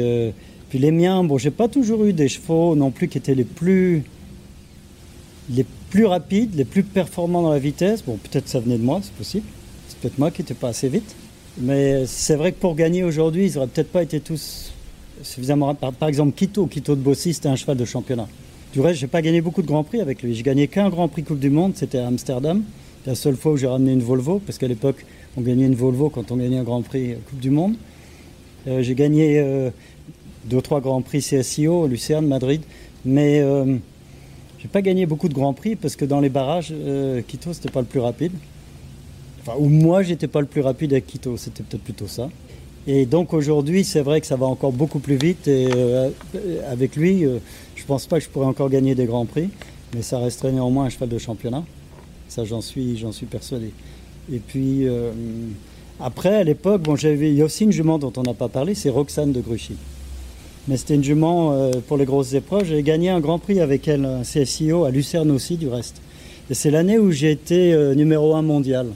[0.70, 3.44] puis les miens, bon, j'ai pas toujours eu des chevaux non plus qui étaient les
[3.44, 4.04] plus
[5.50, 8.04] les plus rapides, les plus performants dans la vitesse.
[8.04, 9.46] Bon, peut-être ça venait de moi, c'est possible.
[9.88, 11.16] C'est peut-être moi qui n'étais pas assez vite.
[11.58, 14.72] Mais c'est vrai que pour gagner aujourd'hui, ils n'auraient peut-être pas été tous
[15.22, 15.74] suffisamment.
[15.76, 18.28] Par, par exemple, Quito, Quito de Bossy, c'était un cheval de championnat.
[18.74, 20.34] Du reste, j'ai pas gagné beaucoup de Grands Prix avec lui.
[20.34, 22.64] J'ai gagné qu'un Grand Prix Coupe du Monde, c'était à Amsterdam.
[23.06, 25.06] La seule fois où j'ai ramené une Volvo, parce qu'à l'époque,
[25.38, 27.76] on gagnait une Volvo quand on gagnait un Grand Prix Coupe du Monde.
[28.68, 29.70] Euh, j'ai gagné euh,
[30.46, 32.62] deux trois Grands Prix CSIO, Lucerne, Madrid,
[33.06, 33.76] mais euh,
[34.60, 37.70] j'ai pas gagné beaucoup de Grands Prix parce que dans les barrages, euh, Quito, c'était
[37.70, 38.32] pas le plus rapide.
[39.46, 42.30] Enfin, ou moi, j'étais pas le plus rapide avec Quito, c'était peut-être plutôt ça.
[42.88, 45.48] Et donc aujourd'hui, c'est vrai que ça va encore beaucoup plus vite.
[45.48, 46.10] Et euh,
[46.70, 47.40] avec lui, euh,
[47.76, 49.50] je pense pas que je pourrais encore gagner des grands prix,
[49.94, 51.64] mais ça resterait néanmoins un cheval de championnat.
[52.30, 53.72] Ça, j'en suis, j'en suis persuadé.
[54.32, 55.12] Et puis euh,
[56.00, 58.48] après, à l'époque, bon, j'avais, il y a aussi une jument dont on n'a pas
[58.48, 59.76] parlé, c'est Roxane de Gruchy.
[60.70, 62.66] Mais c'était une jument euh, pour les grosses épreuves.
[62.66, 66.02] J'ai gagné un grand prix avec elle, un CSIO à Lucerne aussi, du reste.
[66.50, 68.88] Et c'est l'année où j'ai été numéro un mondial.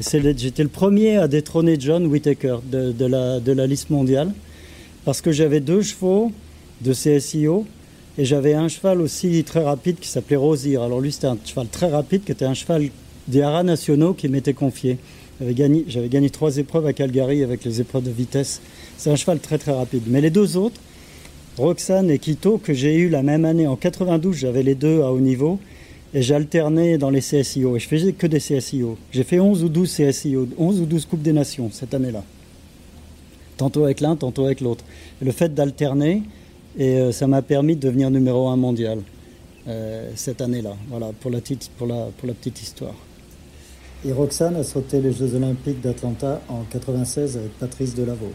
[0.00, 4.32] J'étais le premier à détrôner John Whittaker de, de la, de la liste mondiale
[5.04, 6.32] parce que j'avais deux chevaux
[6.80, 7.66] de CSIO
[8.18, 10.82] et j'avais un cheval aussi très rapide qui s'appelait Rosir.
[10.82, 12.88] Alors lui, c'était un cheval très rapide qui était un cheval
[13.28, 14.98] des haras nationaux qui m'était confié.
[15.40, 18.60] J'avais gagné, j'avais gagné trois épreuves à Calgary avec les épreuves de vitesse.
[18.96, 20.04] C'est un cheval très très rapide.
[20.06, 20.80] Mais les deux autres,
[21.58, 25.12] Roxane et Quito, que j'ai eu la même année en 92, j'avais les deux à
[25.12, 25.58] haut niveau.
[26.14, 27.76] Et j'alternais dans les CSIO.
[27.76, 28.98] Et je faisais que des CSIO.
[29.10, 32.22] J'ai fait 11 ou 12 CSIO, 11 ou 12 Coupes des Nations cette année-là.
[33.56, 34.84] Tantôt avec l'un, tantôt avec l'autre.
[35.20, 36.22] Le fait d'alterner,
[36.80, 38.98] euh, ça m'a permis de devenir numéro un mondial
[39.68, 40.74] euh, cette année-là.
[40.88, 42.94] Voilà, pour la, petite, histoire.
[44.04, 48.32] Et Roxane a sauté les Jeux Olympiques d'Atlanta en 96 avec Patrice Delaveau.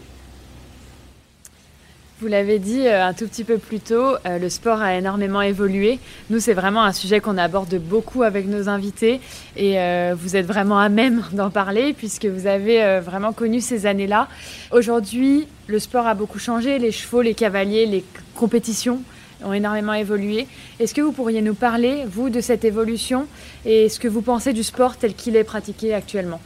[2.20, 5.39] Vous l'avez dit euh, un tout petit peu plus tôt, euh, le sport a énormément
[5.39, 5.99] évolué.
[6.32, 9.22] Nous, c'est vraiment un sujet qu'on aborde beaucoup avec nos invités
[9.55, 13.86] et euh, vous êtes vraiment à même d'en parler puisque vous avez vraiment connu ces
[13.86, 14.30] années-là.
[14.72, 18.03] Aujourd'hui, le sport a beaucoup changé, les chevaux, les cavaliers, les
[18.34, 18.99] compétitions
[19.43, 20.47] ont énormément évolué.
[20.80, 23.28] Est-ce que vous pourriez nous parler, vous, de cette évolution
[23.63, 26.39] et ce que vous pensez du sport tel qu'il est pratiqué actuellement?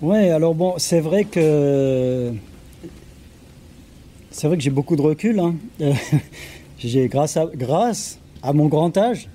[0.00, 2.32] Ouais, alors bon, c'est vrai que
[4.36, 5.40] c'est vrai que j'ai beaucoup de recul.
[5.40, 5.54] hein.
[5.80, 5.94] Euh,
[6.78, 7.38] j'ai grâce
[8.42, 9.30] à mon grand âge,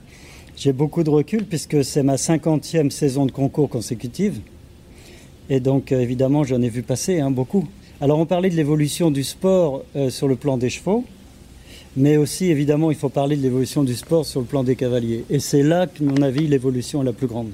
[0.55, 4.41] j'ai beaucoup de recul puisque c'est ma 50e saison de concours consécutive.
[5.49, 7.67] Et donc euh, évidemment, j'en ai vu passer hein, beaucoup.
[7.99, 11.03] Alors on parlait de l'évolution du sport euh, sur le plan des chevaux,
[11.97, 15.25] mais aussi évidemment, il faut parler de l'évolution du sport sur le plan des cavaliers.
[15.31, 17.49] Et c'est là que, à mon avis, l'évolution est la plus grande.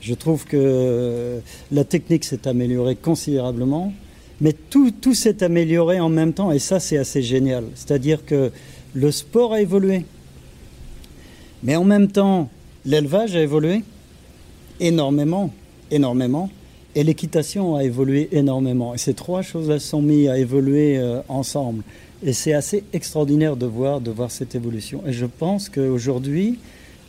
[0.00, 1.40] Je trouve que
[1.70, 3.92] la technique s'est améliorée considérablement,
[4.40, 7.64] mais tout, tout s'est amélioré en même temps, et ça c'est assez génial.
[7.74, 8.50] C'est-à-dire que
[8.94, 10.04] le sport a évolué,
[11.62, 12.48] mais en même temps,
[12.84, 13.82] l'élevage a évolué
[14.80, 15.52] énormément,
[15.90, 16.50] énormément,
[16.94, 18.94] et l'équitation a évolué énormément.
[18.94, 21.82] Et ces trois choses-là sont mises à évoluer euh, ensemble.
[22.22, 25.02] Et c'est assez extraordinaire de voir, de voir cette évolution.
[25.06, 26.58] Et je pense qu'aujourd'hui,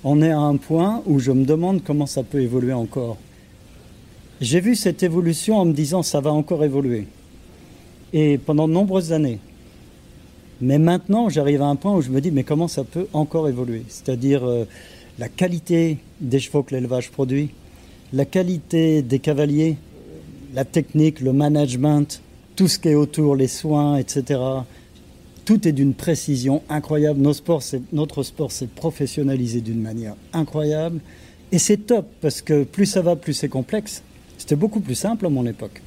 [0.03, 3.17] on est à un point où je me demande comment ça peut évoluer encore.
[4.41, 7.07] J'ai vu cette évolution en me disant ça va encore évoluer.
[8.14, 9.39] Et pendant de nombreuses années.
[10.62, 13.47] Mais maintenant, j'arrive à un point où je me dis mais comment ça peut encore
[13.47, 13.84] évoluer?
[13.88, 14.66] C'est-à-dire euh,
[15.18, 17.49] la qualité des chevaux que l'élevage produit,
[18.12, 19.78] la qualité des cavaliers,
[20.53, 22.22] la technique, le management,
[22.55, 24.41] tout ce qui est autour, les soins, etc.
[25.45, 27.22] Tout est d'une précision incroyable.
[27.22, 30.99] Notre sport s'est professionnalisé d'une manière incroyable.
[31.51, 34.03] Et c'est top, parce que plus ça va, plus c'est complexe.
[34.38, 35.82] C'était beaucoup plus simple à mon époque.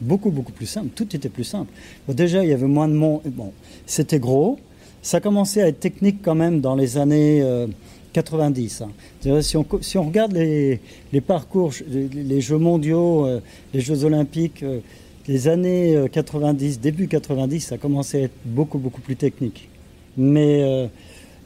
[0.00, 0.88] Beaucoup, beaucoup plus simple.
[0.94, 1.72] Tout était plus simple.
[2.08, 3.22] Déjà, il y avait moins de monde.
[3.26, 3.52] Bon,
[3.86, 4.58] c'était gros.
[5.02, 7.66] Ça commençait à être technique quand même dans les années euh,
[8.12, 8.82] 90.
[8.82, 9.40] hein.
[9.42, 10.80] Si, on, si, on, regarde les,
[11.12, 13.40] les parcours, les, Jeux mondiaux, euh,
[13.74, 14.80] les Jeux olympiques, euh,
[15.28, 19.68] les années 90, début 90, ça commençait à être beaucoup, beaucoup plus technique.
[20.16, 20.86] Mais euh,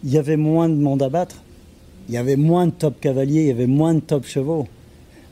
[0.04, 1.42] il y avait moins de monde à battre.
[2.08, 4.68] Il y avait moins de top cavaliers, il y avait moins de top chevaux.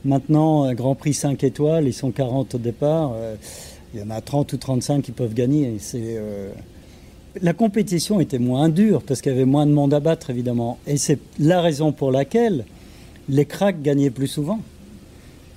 [0.09, 3.12] Maintenant, Grand Prix 5 étoiles, ils sont 40 au départ.
[3.14, 3.36] Euh,
[3.92, 5.74] il y en a 30 ou 35 qui peuvent gagner.
[5.80, 6.50] C'est, euh...
[7.42, 10.78] La compétition était moins dure parce qu'il y avait moins de monde à battre, évidemment.
[10.86, 12.64] Et c'est la raison pour laquelle
[13.28, 14.61] les cracks gagnaient plus souvent.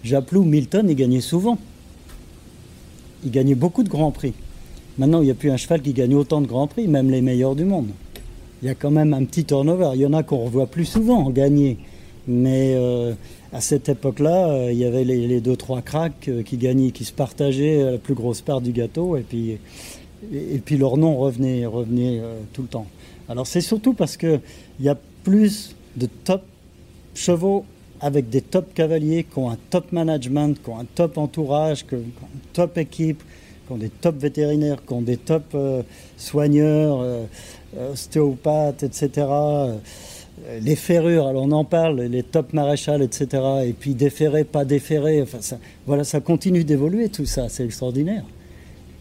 [0.03, 1.57] Japlou, Milton, ils gagnaient souvent.
[3.23, 4.33] Ils gagnaient beaucoup de Grands Prix.
[4.97, 7.21] Maintenant, il n'y a plus un cheval qui gagne autant de Grands Prix, même les
[7.21, 7.87] meilleurs du monde.
[8.61, 9.91] Il y a quand même un petit turnover.
[9.95, 11.77] Il y en a qu'on revoit plus souvent gagner.
[12.27, 13.13] Mais euh,
[13.53, 16.91] à cette époque-là, euh, il y avait les, les deux, trois cracks euh, qui gagnaient,
[16.91, 19.17] qui se partageaient la plus grosse part du gâteau.
[19.17, 19.57] Et puis,
[20.31, 22.87] et, puis leur nom revenait, revenait euh, tout le temps.
[23.29, 24.41] Alors c'est surtout parce qu'il
[24.79, 26.43] y a plus de top
[27.13, 27.65] chevaux
[27.99, 31.95] avec des top cavaliers qui ont un top management, qui ont un top entourage, qui
[31.95, 33.23] ont une top équipe,
[33.65, 35.83] qui ont des top vétérinaires, qui ont des top euh,
[36.17, 37.25] soigneurs, euh,
[37.91, 39.27] ostéopathes, etc.
[40.61, 43.27] les ferrures, alors on en parle, les top maréchals, etc.
[43.65, 45.21] Et puis déférés, pas déférés.
[45.21, 48.23] Enfin, ça, voilà, ça continue d'évoluer tout ça, c'est extraordinaire.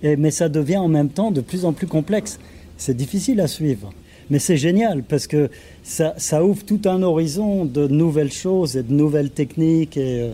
[0.02, 2.38] Et, mais ça devient en même temps de plus en plus complexe.
[2.76, 3.92] C'est difficile à suivre.
[4.30, 5.50] Mais c'est génial parce que
[5.82, 9.96] ça, ouvre tout un horizon de nouvelles choses et de nouvelles techniques.
[9.96, 10.30] Et,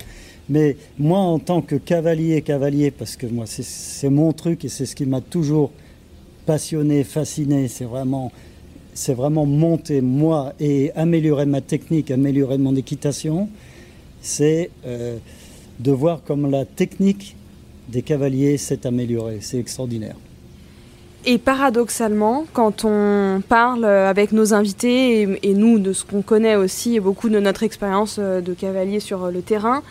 [0.50, 4.84] mais moi, en tant que cavalier, cavalier, parce que moi, c'est mon truc et c'est
[4.84, 5.72] ce qui m'a toujours
[6.44, 8.30] passionné, fasciné, c'est vraiment,
[8.96, 13.48] c'est vraiment monter moi et améliorer ma technique, améliorer mon équitation,
[14.22, 15.18] c'est euh,
[15.78, 17.36] de voir comme la technique
[17.88, 19.38] des cavaliers s'est améliorée.
[19.42, 20.16] C'est extraordinaire.
[21.26, 26.56] Et paradoxalement, quand on parle avec nos invités et, et nous de ce qu'on connaît
[26.56, 29.82] aussi et beaucoup de notre expérience euh, de cavalier sur le terrain,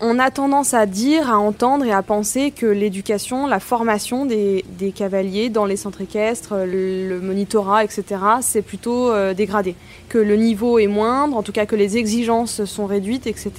[0.00, 4.64] on a tendance à dire, à entendre et à penser que l'éducation, la formation des,
[4.94, 8.04] cavaliers dans les centres équestres, le, monitorat, etc.,
[8.40, 9.74] c'est plutôt euh, dégradé.
[10.08, 13.52] Que le niveau est moindre, en tout cas que les exigences sont réduites, etc.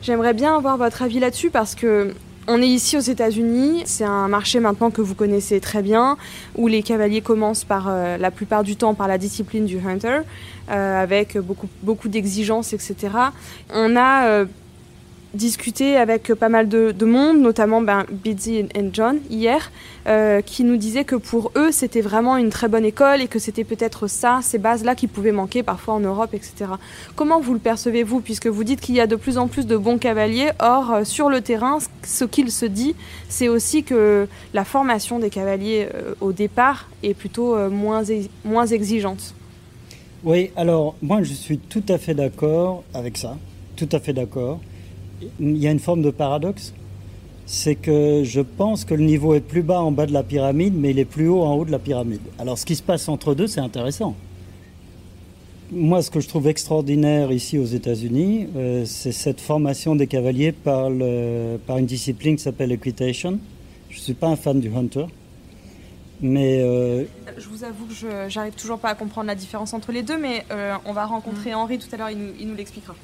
[0.00, 2.14] J'aimerais bien avoir votre avis là-dessus parce que
[2.46, 6.18] on est ici aux États-Unis, c'est un marché maintenant que vous connaissez très bien,
[6.56, 10.20] où les cavaliers commencent par euh, la plupart du temps par la discipline du hunter,
[10.70, 13.12] euh, avec beaucoup, beaucoup d'exigences, etc.
[13.72, 14.44] On a
[15.34, 18.36] discuté avec pas mal de, monde, notamment ben, et
[18.92, 19.70] John hier,
[20.06, 23.38] euh, qui nous disaient que pour eux c'était vraiment une très bonne école et que
[23.38, 26.72] c'était peut-être ça, ces bases-là qui pouvaient manquer parfois en Europe, etc.
[27.16, 29.76] Comment vous le percevez-vous, puisque vous dites qu'il y a de plus en plus de
[29.76, 32.94] bons cavaliers, or euh, sur le terrain, ce qu'il se dit,
[33.28, 38.02] c'est aussi que la formation des cavaliers euh, au départ est plutôt moins,
[38.44, 39.34] moins exigeante.
[40.24, 43.36] Oui, alors moi je suis tout à fait d'accord avec ça,
[43.76, 44.60] tout à fait d'accord
[45.40, 46.72] il y a une forme de paradoxe.
[47.46, 50.74] C'est que je pense que le niveau est plus bas en bas de la pyramide,
[50.74, 52.22] mais il est plus haut en haut de la pyramide.
[52.38, 54.14] Alors ce qui se passe entre deux, c'est intéressant.
[55.70, 60.52] Moi, ce que je trouve extraordinaire ici aux États-Unis, euh, c'est cette formation des cavaliers
[60.52, 60.90] par,
[61.66, 63.38] par une discipline qui s'appelle equitation.
[63.90, 65.06] Je ne suis pas un fan du hunter,
[66.20, 67.04] mais euh,
[67.36, 70.16] je vous avoue que je j'arrive toujours pas à comprendre la différence entre les deux,
[70.16, 71.54] mais euh, on va rencontrer mm.
[71.54, 72.94] Henri tout à l'heure, il nous, il nous l'expliquera.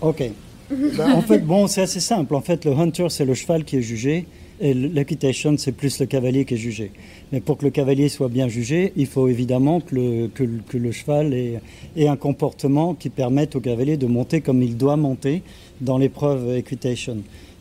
[0.00, 0.22] Ok.
[0.70, 2.34] Ben, en fait, bon, c'est assez simple.
[2.34, 4.26] En fait, le hunter, c'est le cheval qui est jugé.
[4.60, 6.90] Et l'equitation, c'est plus le cavalier qui est jugé.
[7.32, 12.08] Mais pour que le cavalier soit bien jugé, il faut évidemment que le, cheval ait,
[12.08, 15.42] un comportement qui permette au cavalier de monter comme il doit monter
[15.80, 17.18] dans l'épreuve equitation.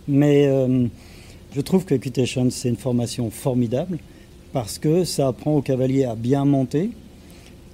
[0.07, 0.87] Mais euh,
[1.55, 3.99] je trouve que equitation, c'est une formation formidable
[4.51, 6.89] parce que ça apprend au cavalier à bien monter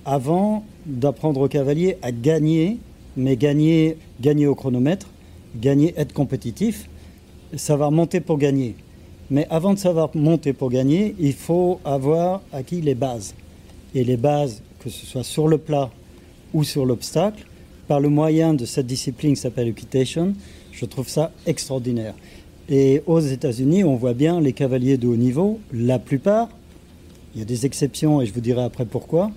[0.06, 2.78] avant d'apprendre au cavalier à gagner,
[3.16, 5.08] mais gagner, gagner au chronomètre
[5.56, 6.90] gagner, être compétitif,
[7.56, 8.76] savoir monter pour gagner.
[9.30, 13.34] Mais avant de savoir monter pour gagner, il faut avoir acquis les bases.
[13.96, 15.90] Et les bases, que ce soit sur le plat
[16.54, 17.46] ou sur l'obstacle,
[17.88, 20.34] par le moyen de cette discipline qui s'appelle equitation,
[20.72, 22.14] je trouve ça extraordinaire.
[22.70, 26.50] Et aux États-Unis, on voit bien les cavaliers de haut niveau, la plupart,
[27.36, 29.32] il y a des exceptions et je vous dirai après pourquoi,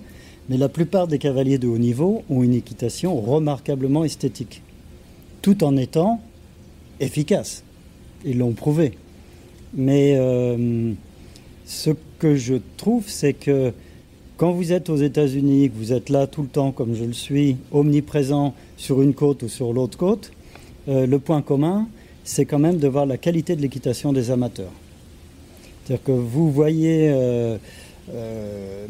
[0.49, 4.61] mais la plupart des cavaliers de haut niveau ont une équitation remarquablement esthétique
[5.47, 6.19] tout en étant
[6.99, 7.63] efficaces.
[8.25, 8.97] Ils l'ont prouvé.
[9.73, 10.91] Mais euh,
[11.65, 13.71] ce que je trouve, c'est que
[14.35, 17.13] quand vous êtes aux États-Unis, que vous êtes là tout le temps, comme je le
[17.13, 20.33] suis, omniprésent sur une côte ou sur l'autre côte,
[20.89, 21.87] euh, le point commun,
[22.25, 24.73] c'est quand même de voir la qualité de l'équitation des amateurs.
[25.85, 27.57] C'est-à-dire que vous voyez, euh,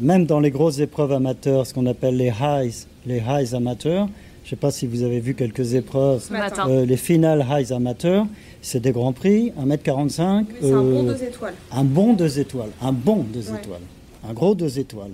[0.00, 4.08] même dans les grosses épreuves amateurs, ce qu'on appelle les highs, les highs amateurs,
[4.48, 6.26] je ne sais pas si vous avez vu quelques épreuves.
[6.66, 8.26] Euh, les finales highs amateurs,
[8.62, 10.46] c'est des grands prix, 1m45.
[10.62, 11.54] c'est un bon 2 euh, étoiles.
[11.70, 12.70] Un bon 2 étoiles.
[12.80, 13.82] Un bon 2 étoiles.
[14.26, 15.10] Un gros 2 étoiles.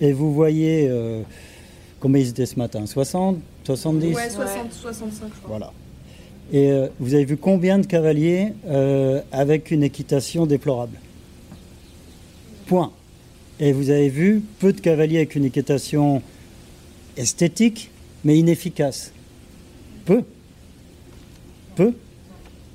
[0.00, 1.20] Et vous voyez euh,
[2.00, 2.86] combien ils étaient ce matin?
[2.86, 5.48] 60 70 Ouais, 60, 65, je crois.
[5.48, 5.72] Voilà.
[6.50, 8.54] Et vous avez vu combien de cavaliers
[9.32, 10.98] avec une équitation déplorable?
[12.66, 12.90] Point.
[13.60, 16.22] Et vous avez vu peu de cavaliers avec une équitation
[17.18, 17.91] esthétique?
[18.24, 19.12] Mais inefficace.
[20.04, 20.22] Peu.
[21.76, 21.92] Peu.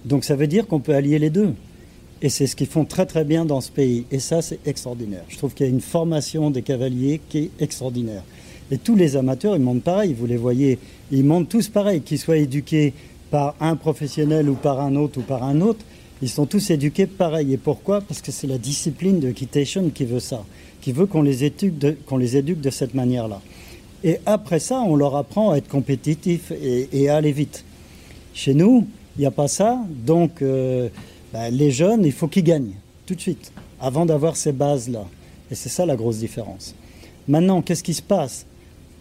[0.05, 1.53] Donc ça veut dire qu'on peut allier les deux.
[2.21, 4.05] Et c'est ce qu'ils font très très bien dans ce pays.
[4.11, 5.23] Et ça, c'est extraordinaire.
[5.29, 8.23] Je trouve qu'il y a une formation des cavaliers qui est extraordinaire.
[8.71, 10.15] Et tous les amateurs, ils montent pareil.
[10.17, 10.79] Vous les voyez,
[11.11, 12.01] ils montent tous pareil.
[12.01, 12.93] Qu'ils soient éduqués
[13.29, 15.85] par un professionnel ou par un autre ou par un autre,
[16.21, 17.53] ils sont tous éduqués pareil.
[17.53, 18.01] Et pourquoi?
[18.01, 20.43] Parce que c'est la discipline de Equitation qui veut ça,
[20.81, 21.53] qui veut qu'on les,
[22.07, 23.41] qu'on les éduque de cette manière-là.
[24.07, 27.65] Et après ça, on leur apprend à être compétitif et, à aller vite.
[28.33, 28.87] Chez nous,
[29.17, 29.81] il n'y a pas ça.
[29.89, 30.87] Donc, euh,
[31.33, 32.71] bah, les jeunes, il faut qu'ils gagnent.
[33.05, 33.51] tout de suite,
[33.81, 35.03] avant d'avoir ces bases-là.
[35.51, 36.73] Et c'est ça la grosse différence.
[37.27, 38.45] Maintenant, qu'est-ce qui se passe?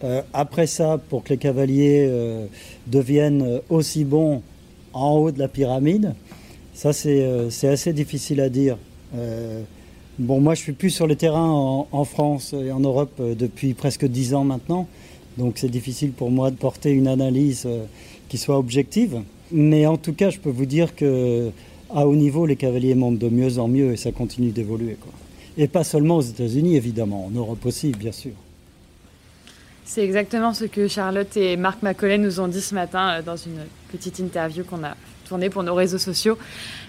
[0.03, 2.45] Euh, après ça pour que les cavaliers euh,
[2.85, 4.43] deviennent aussi bons
[4.93, 6.13] en haut de la pyramide
[6.75, 8.77] Ça, c'est assez difficile à dire.
[10.19, 11.49] Bon, moi, je suis plus sur le terrain
[11.91, 14.87] en, France et en Europe depuis presque dix ans maintenant.
[15.37, 17.67] Donc, c'est difficile pour moi de porter une analyse
[18.29, 19.21] qui soit objective.
[19.51, 21.51] Mais en tout cas, je peux vous dire que
[21.93, 24.97] à haut niveau, les cavaliers montent de mieux en mieux et ça continue d'évoluer.
[25.57, 28.33] Et pas seulement aux États-Unis, évidemment, en Europe aussi, bien sûr.
[29.85, 33.37] C'est exactement ce que Charlotte et Marc Macaulay nous ont dit ce matin euh, dans
[33.37, 34.97] une petite interview qu'on a
[35.27, 36.37] tournée pour nos réseaux sociaux.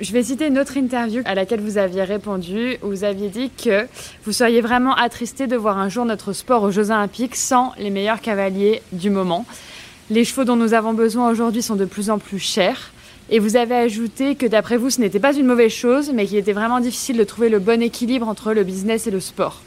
[0.00, 3.50] Je vais citer une autre interview à laquelle vous aviez répondu, où vous aviez dit
[3.50, 3.86] que
[4.24, 7.90] vous seriez vraiment attristé de voir un jour notre sport aux Jeux Olympiques sans les
[7.90, 9.44] meilleurs cavaliers du moment.
[10.10, 12.92] Les chevaux dont nous avons besoin aujourd'hui sont de plus en plus chers.
[13.30, 16.38] Et vous avez ajouté que d'après vous, ce n'était pas une mauvaise chose, mais qu'il
[16.38, 19.60] était vraiment difficile de trouver le bon équilibre entre le business et le sport.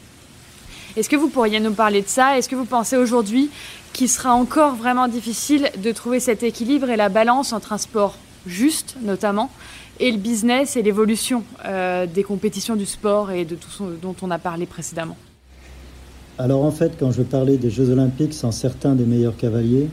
[0.98, 2.38] Est-ce que vous pourriez nous parler de ça?
[2.38, 3.52] Est-ce que vous pensez aujourd'hui
[3.94, 8.18] qu'il sera encore vraiment difficile de trouver cet équilibre et la balance entre un sport
[8.46, 9.50] juste, notamment,
[10.00, 14.16] et le business et l'évolution euh, des compétitions du sport et de tout ce dont
[14.22, 15.18] on a parlé précédemment
[16.38, 19.90] Alors en fait, quand je parlais des Jeux olympiques sans certains des meilleurs cavaliers,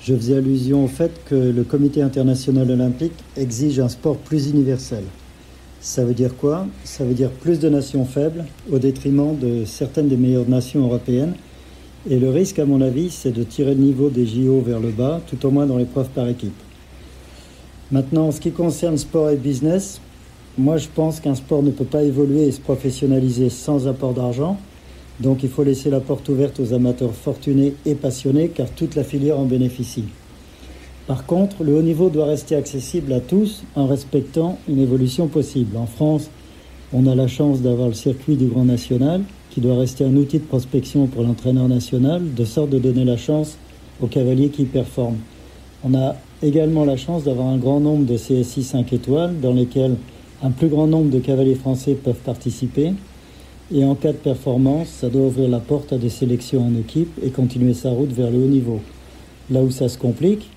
[0.00, 5.04] je faisais allusion au fait que le Comité international olympique exige un sport plus universel.
[5.80, 6.66] Ça veut dire quoi?
[6.84, 11.34] Ça veut dire plus de nations faibles au détriment de certaines des meilleures nations européennes.
[12.08, 14.90] Et le risque, à mon avis, c'est de tirer le niveau des JO vers le
[14.90, 16.54] bas, tout au moins dans l'épreuve par équipe.
[17.90, 20.00] Maintenant, en ce qui concerne sport et business,
[20.58, 24.58] moi je pense qu'un sport ne peut pas évoluer et se professionnaliser sans apport d'argent.
[25.20, 29.04] Donc il faut laisser la porte ouverte aux amateurs fortunés et passionnés car toute la
[29.04, 30.04] filière en bénéficie.
[31.06, 35.78] Par contre, le haut niveau doit rester accessible à tous en respectant une évolution possible.
[35.78, 36.28] En France,
[36.92, 40.40] on a la chance d'avoir le circuit du Grand National qui doit rester un outil
[40.40, 43.56] de prospection pour l'entraîneur national, de sorte de donner la chance
[44.02, 45.18] aux cavaliers qui performent.
[45.82, 49.96] On a également la chance d'avoir un grand nombre de CSI 5 étoiles dans lesquels
[50.42, 52.92] un plus grand nombre de cavaliers français peuvent participer.
[53.74, 57.10] Et en cas de performance, ça doit ouvrir la porte à des sélections en équipe
[57.22, 58.80] et continuer sa route vers le haut niveau.
[59.50, 60.48] Là où ça se complique,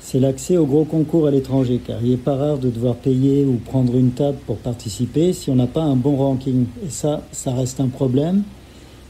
[0.00, 3.44] c'est l'accès aux gros concours à l'étranger, car il n'est pas rare de devoir payer
[3.44, 6.66] ou prendre une table pour participer si on n'a pas un bon ranking.
[6.86, 8.42] Et ça, ça reste un problème,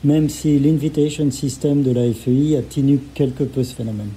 [0.04, 4.10] même si l'invitation system de la FEI atténue quelque peu ce phénomène.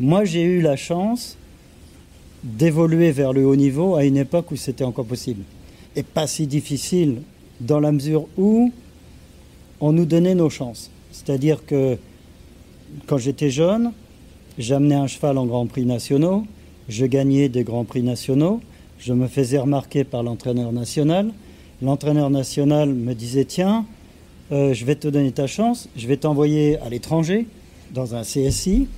[0.00, 1.36] Moi, j'ai eu la chance
[2.44, 5.42] d'évoluer vers le haut niveau à une époque où c'était encore possible.
[5.96, 7.22] Et pas si difficile
[7.60, 8.72] dans la mesure où
[9.80, 10.90] on nous donnait nos chances.
[11.10, 11.98] C'est-à-dire que
[13.06, 13.92] quand j'étais jeune,
[14.58, 16.44] J'amenais un cheval en Grand Prix nationaux,
[16.88, 18.60] je gagnais des Grands Prix nationaux,
[18.98, 21.30] je me faisais remarquer par l'entraîneur national.
[21.80, 23.86] L'entraîneur national me disait Tiens,
[24.50, 27.46] euh, je vais te donner ta chance, je vais t'envoyer à l'étranger,
[27.94, 28.88] dans un CSI,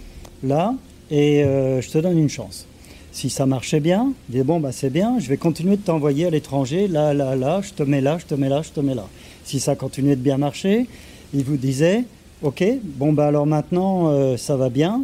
[0.42, 0.74] là,
[1.10, 2.66] et euh, je te donne une chance.
[3.12, 6.26] Si ça marchait bien, il disait Bon, bah, c'est bien, je vais continuer de t'envoyer
[6.26, 8.80] à l'étranger, là, là, là, je te mets là, je te mets là, je te
[8.80, 9.06] mets là.
[9.44, 10.86] Si ça continuait de bien marcher,
[11.34, 12.04] il vous disait
[12.42, 15.02] Ok, bon, bah alors maintenant, euh, ça va bien,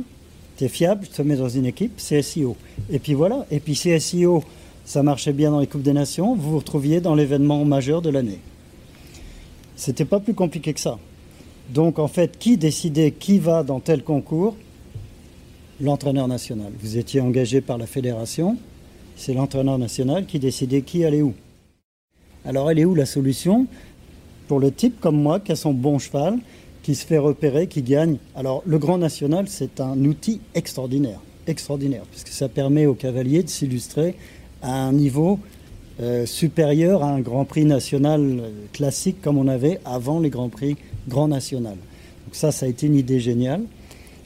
[0.56, 2.56] tu fiable, je te mets dans une équipe, CSIO.
[2.90, 4.42] Et puis voilà, et puis CSIO,
[4.84, 8.08] ça marchait bien dans les Coupes des Nations, vous vous retrouviez dans l'événement majeur de
[8.08, 8.38] l'année.
[9.74, 10.98] C'était pas plus compliqué que ça.
[11.74, 14.56] Donc en fait, qui décidait qui va dans tel concours
[15.78, 16.72] L'entraîneur national.
[16.80, 18.56] Vous étiez engagé par la fédération,
[19.14, 21.34] c'est l'entraîneur national qui décidait qui allait où.
[22.46, 23.66] Alors elle est où la solution
[24.48, 26.38] Pour le type comme moi qui a son bon cheval,
[26.82, 28.16] qui se fait repérer, qui gagne?
[28.34, 33.50] Alors le Grand National, c'est un outil extraordinaire, extraordinaire, puisque ça permet aux cavaliers de
[33.50, 34.14] s'illustrer
[34.62, 35.38] à un niveau
[36.00, 40.48] euh, supérieur à un Grand Prix national euh, classique comme on avait avant les Grands
[40.48, 41.74] Prix Grand National.
[41.74, 43.62] Donc ça, ça a été une idée géniale.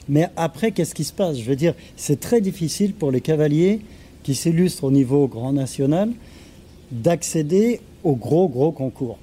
[0.09, 1.37] Mais après, qu'est-ce qui se passe?
[1.37, 3.81] Je veux dire, c'est très difficile pour les cavaliers
[4.23, 6.11] qui s'illustrent au niveau Grand National
[6.91, 9.17] d'accéder aux gros, gros concours.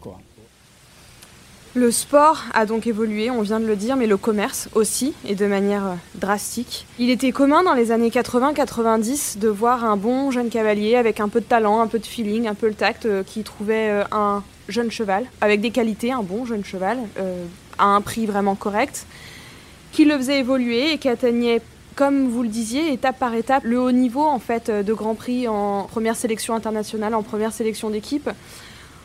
[1.74, 5.34] Le sport a donc évolué, on vient de le dire, mais le commerce aussi, et
[5.34, 6.86] de manière euh, drastique.
[6.98, 11.28] Il était commun dans les années 80-90 de voir un bon jeune cavalier avec un
[11.28, 14.04] peu de talent, un peu de feeling, un peu le tact, euh, qui trouvait euh,
[14.10, 16.98] un jeune cheval, avec des qualités, un bon jeune cheval,
[17.78, 19.06] à un prix vraiment correct,
[19.92, 21.60] qui le faisait évoluer et qui atteignait
[21.94, 25.48] comme vous le disiez, étape par étape, le haut niveau en fait de Grand Prix
[25.48, 28.30] en première sélection internationale, en première sélection d'équipe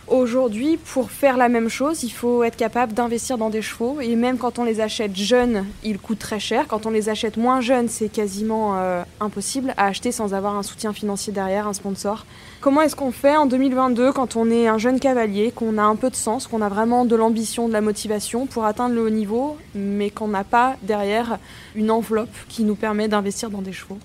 [0.09, 4.01] Aujourd'hui, pour faire la même chose, il faut être capable d'investir dans des chevaux.
[4.01, 6.67] Et même quand on les achète jeunes, ils coûtent très cher.
[6.67, 10.63] Quand on les achète moins jeunes, c'est quasiment euh, impossible à acheter sans avoir un
[10.63, 12.25] soutien financier derrière, un sponsor.
[12.59, 15.95] Comment est-ce qu'on fait en 2022 quand on est un jeune cavalier, qu'on a un
[15.95, 19.09] peu de sens, qu'on a vraiment de l'ambition, de la motivation pour atteindre le haut
[19.09, 21.39] niveau, mais qu'on n'a pas derrière
[21.75, 23.99] une enveloppe qui nous permet d'investir dans des chevaux?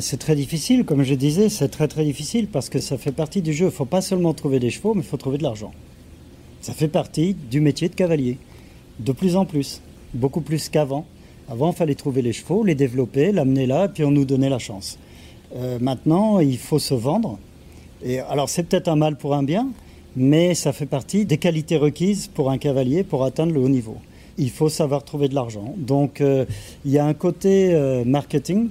[0.00, 3.40] C'est très difficile, comme je disais, c'est très très difficile parce que ça fait partie
[3.40, 3.66] du jeu.
[3.66, 5.72] Il ne faut pas seulement trouver des chevaux, mais il faut trouver de l'argent.
[6.60, 8.36] Ça fait partie du métier de cavalier,
[8.98, 9.80] de plus en plus,
[10.12, 11.06] beaucoup plus qu'avant.
[11.48, 14.50] Avant, il fallait trouver les chevaux, les développer, l'amener là, et puis on nous donnait
[14.50, 14.98] la chance.
[15.56, 17.38] Euh, maintenant, il faut se vendre.
[18.28, 19.68] Alors, c'est peut-être un mal pour un bien,
[20.14, 23.96] mais ça fait partie des qualités requises pour un cavalier pour atteindre le haut niveau.
[24.36, 25.74] Il faut savoir trouver de l'argent.
[25.78, 26.44] Donc, euh,
[26.84, 28.68] il y a un côté euh, marketing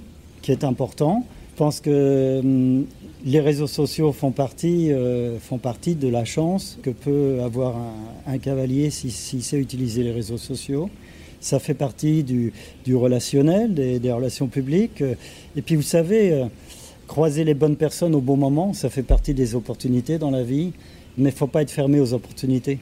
[0.48, 1.26] qui est important.
[1.52, 2.86] Je pense que hum,
[3.26, 7.76] les réseaux sociaux font partie, euh, font partie de la chance que peut avoir
[8.26, 10.90] un, cavalier s'il si, sait utiliser les réseaux sociaux.
[11.42, 12.54] Ça fait partie du,
[12.96, 15.04] relationnel, des, des, relations publiques.
[15.58, 16.46] Et puis vous savez, euh,
[17.08, 20.72] croiser les bonnes personnes au bon moment, ça fait partie des opportunités dans la vie,
[21.18, 22.80] mais il ne faut pas être fermé aux opportunités.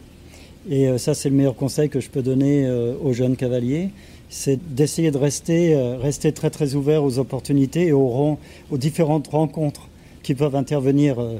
[0.70, 2.70] Et euh, ça, c'est le meilleur conseil que je peux donner
[3.04, 3.90] aux jeunes cavaliers
[4.30, 8.38] c'est d'essayer de rester, euh, rester très très ouvert aux opportunités et aux,
[8.72, 9.88] différentes rencontres
[10.24, 11.36] qui peuvent intervenir euh,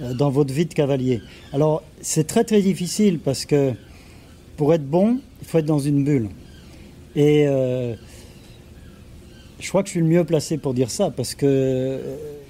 [0.00, 1.20] euh, dans votre vie de cavalier.
[1.52, 3.72] Alors c'est très très difficile parce que
[4.56, 6.28] pour être bon, il faut être dans une bulle.
[7.16, 7.46] Et
[9.60, 12.00] je crois que je suis le mieux placé pour dire ça parce que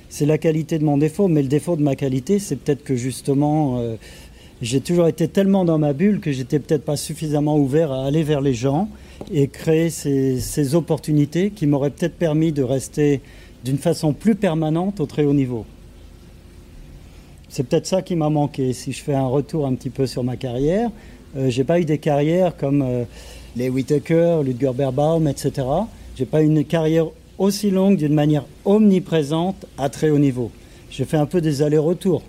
[0.09, 2.97] c'est la qualité de mon défaut, mais le défaut de ma qualité, c'est peut-être que
[2.97, 3.83] justement
[4.63, 8.23] j'ai toujours été tellement dans ma bulle que j'étais peut-être pas suffisamment ouvert à aller
[8.23, 8.89] vers les gens
[9.33, 13.21] et créer ces, opportunités qui m'auraient peut-être permis de rester
[13.65, 15.65] d'une façon plus permanente au très haut niveau.
[17.49, 18.73] C'est peut-être ça qui m'a manqué.
[18.73, 20.91] Si je fais un retour un petit peu sur ma carrière,
[21.37, 23.05] euh, j'ai pas eu des carrières comme euh,
[23.57, 25.67] les Whitaker, Ludger Berbaum, etc.
[26.17, 27.07] J'ai pas eu une carrière
[27.39, 30.51] aussi longue d'une manière omniprésente à très haut niveau.
[30.91, 32.23] J'ai fait un peu des allers-retours.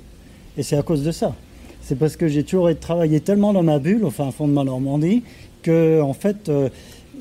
[0.57, 1.35] Et c'est à cause de ça.
[1.81, 5.23] C'est parce que j'ai toujours travaillé tellement dans ma bulle, au fond de ma Normandie,
[5.65, 6.69] que en fait, euh,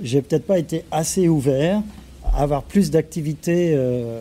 [0.03, 1.83] j'ai peut-être pas été assez ouvert
[2.25, 4.21] à avoir plus d'activités euh,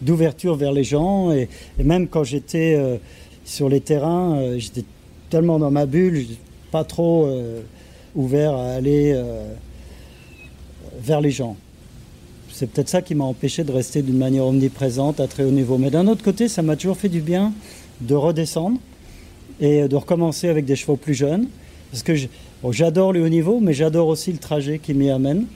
[0.00, 1.32] d'ouverture vers les gens.
[1.32, 1.48] Et,
[1.82, 2.96] même quand j'étais euh,
[3.44, 4.84] sur les terrains, j'étais
[5.28, 6.24] tellement dans ma bulle,
[6.70, 7.28] pas trop
[8.14, 9.20] ouvert à aller
[11.00, 11.56] vers les gens.
[12.50, 15.76] C'est peut-être ça qui m'a empêché de rester d'une manière omniprésente à très haut niveau.
[15.76, 17.52] Mais d'un autre côté, ça m'a toujours fait du bien
[18.00, 18.78] de redescendre
[19.60, 21.48] et de recommencer avec des chevaux plus jeunes.
[21.90, 22.14] Parce que
[22.72, 25.46] j'adore le haut niveau, mais j'adore aussi le trajet qui m'y amène.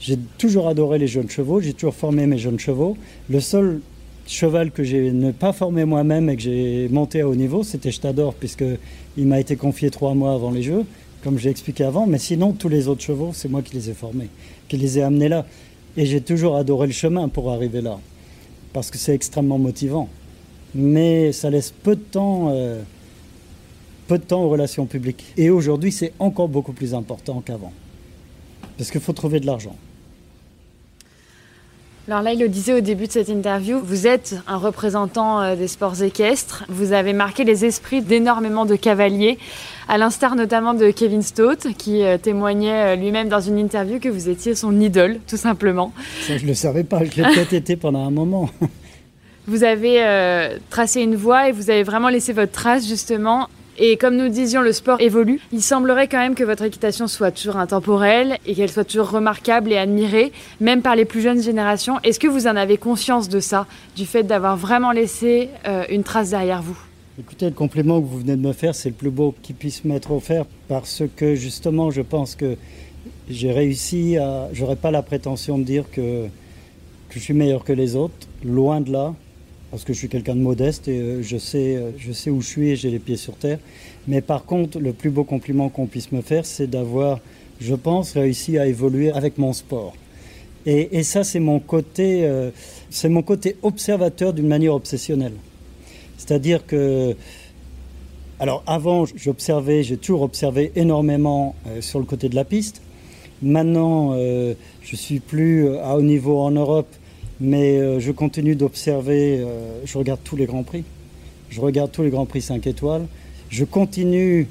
[0.00, 2.96] J'ai toujours adoré les jeunes chevaux, j'ai toujours formé mes jeunes chevaux.
[3.30, 3.80] Le seul
[4.26, 7.92] cheval que j'ai ne pas formé moi-même et que j'ai monté à haut niveau, c'était
[7.92, 10.84] Stador, puisqu'il m'a été confié trois mois avant les Jeux,
[11.22, 12.06] comme j'ai expliqué avant.
[12.06, 14.28] Mais sinon, tous les autres chevaux, c'est moi qui les ai formés,
[14.68, 15.46] qui les ai amenés là.
[15.96, 17.98] Et j'ai toujours adoré le chemin pour arriver là,
[18.72, 20.08] parce que c'est extrêmement motivant.
[20.74, 22.48] Mais ça laisse peu de temps.
[22.50, 22.82] Euh,
[24.06, 25.24] peu de temps aux relations publiques.
[25.36, 27.72] Et aujourd'hui, c'est encore beaucoup plus important qu'avant.
[28.76, 29.76] Parce qu'il faut trouver de l'argent.
[32.06, 35.56] Alors là, il le disait au début de cette interview, vous êtes un représentant euh,
[35.56, 36.64] des sports équestres.
[36.68, 39.38] Vous avez marqué les esprits d'énormément de cavaliers,
[39.88, 44.10] à l'instar notamment de Kevin Stott, qui euh, témoignait euh, lui-même dans une interview que
[44.10, 45.94] vous étiez son idole, tout simplement.
[46.26, 48.50] Ça, je ne le savais pas, je l'ai peut-être été pendant un moment.
[49.46, 54.16] Vous avez tracé une voie et vous avez vraiment laissé votre trace justement et comme
[54.16, 55.40] nous disions, le sport évolue.
[55.52, 59.72] Il semblerait quand même que votre équitation soit toujours intemporelle et qu'elle soit toujours remarquable
[59.72, 61.98] et admirée, même par les plus jeunes générations.
[62.04, 63.66] Est-ce que vous en avez conscience de ça,
[63.96, 66.78] du fait d'avoir vraiment laissé euh, une trace derrière vous?
[67.18, 69.84] Écoutez, le compliment que vous venez de me faire, c'est le plus beau qui puisse
[69.84, 72.56] m'être offert parce que justement, je pense que
[73.28, 74.48] j'ai réussi à.
[74.52, 76.26] J'aurais pas la prétention de dire que,
[77.08, 78.14] que je suis meilleur que les autres,
[78.44, 79.14] loin de là
[79.74, 82.40] parce que je suis quelqu'un de modeste et euh, je, sais, euh, je sais où
[82.40, 83.58] je suis et j'ai les pieds sur terre.
[84.06, 87.18] Mais par contre, le plus beau compliment qu'on puisse me faire, c'est d'avoir,
[87.60, 89.96] je pense, réussi à évoluer avec mon sport.
[90.64, 92.50] Et, ça, c'est mon côté, euh,
[92.88, 95.34] c'est mon côté observateur d'une manière obsessionnelle.
[96.18, 97.16] C'est-à-dire que,
[98.38, 102.80] alors avant, j'observais, j'ai toujours observé énormément sur le côté de la piste.
[103.42, 106.86] Maintenant, je suis plus à haut niveau en Europe
[107.40, 110.84] mais euh, je continue d'observer, euh, je regarde tous les Grands Prix,
[111.50, 113.06] je regarde tous les Grands Prix 5 étoiles,
[113.50, 114.46] je continue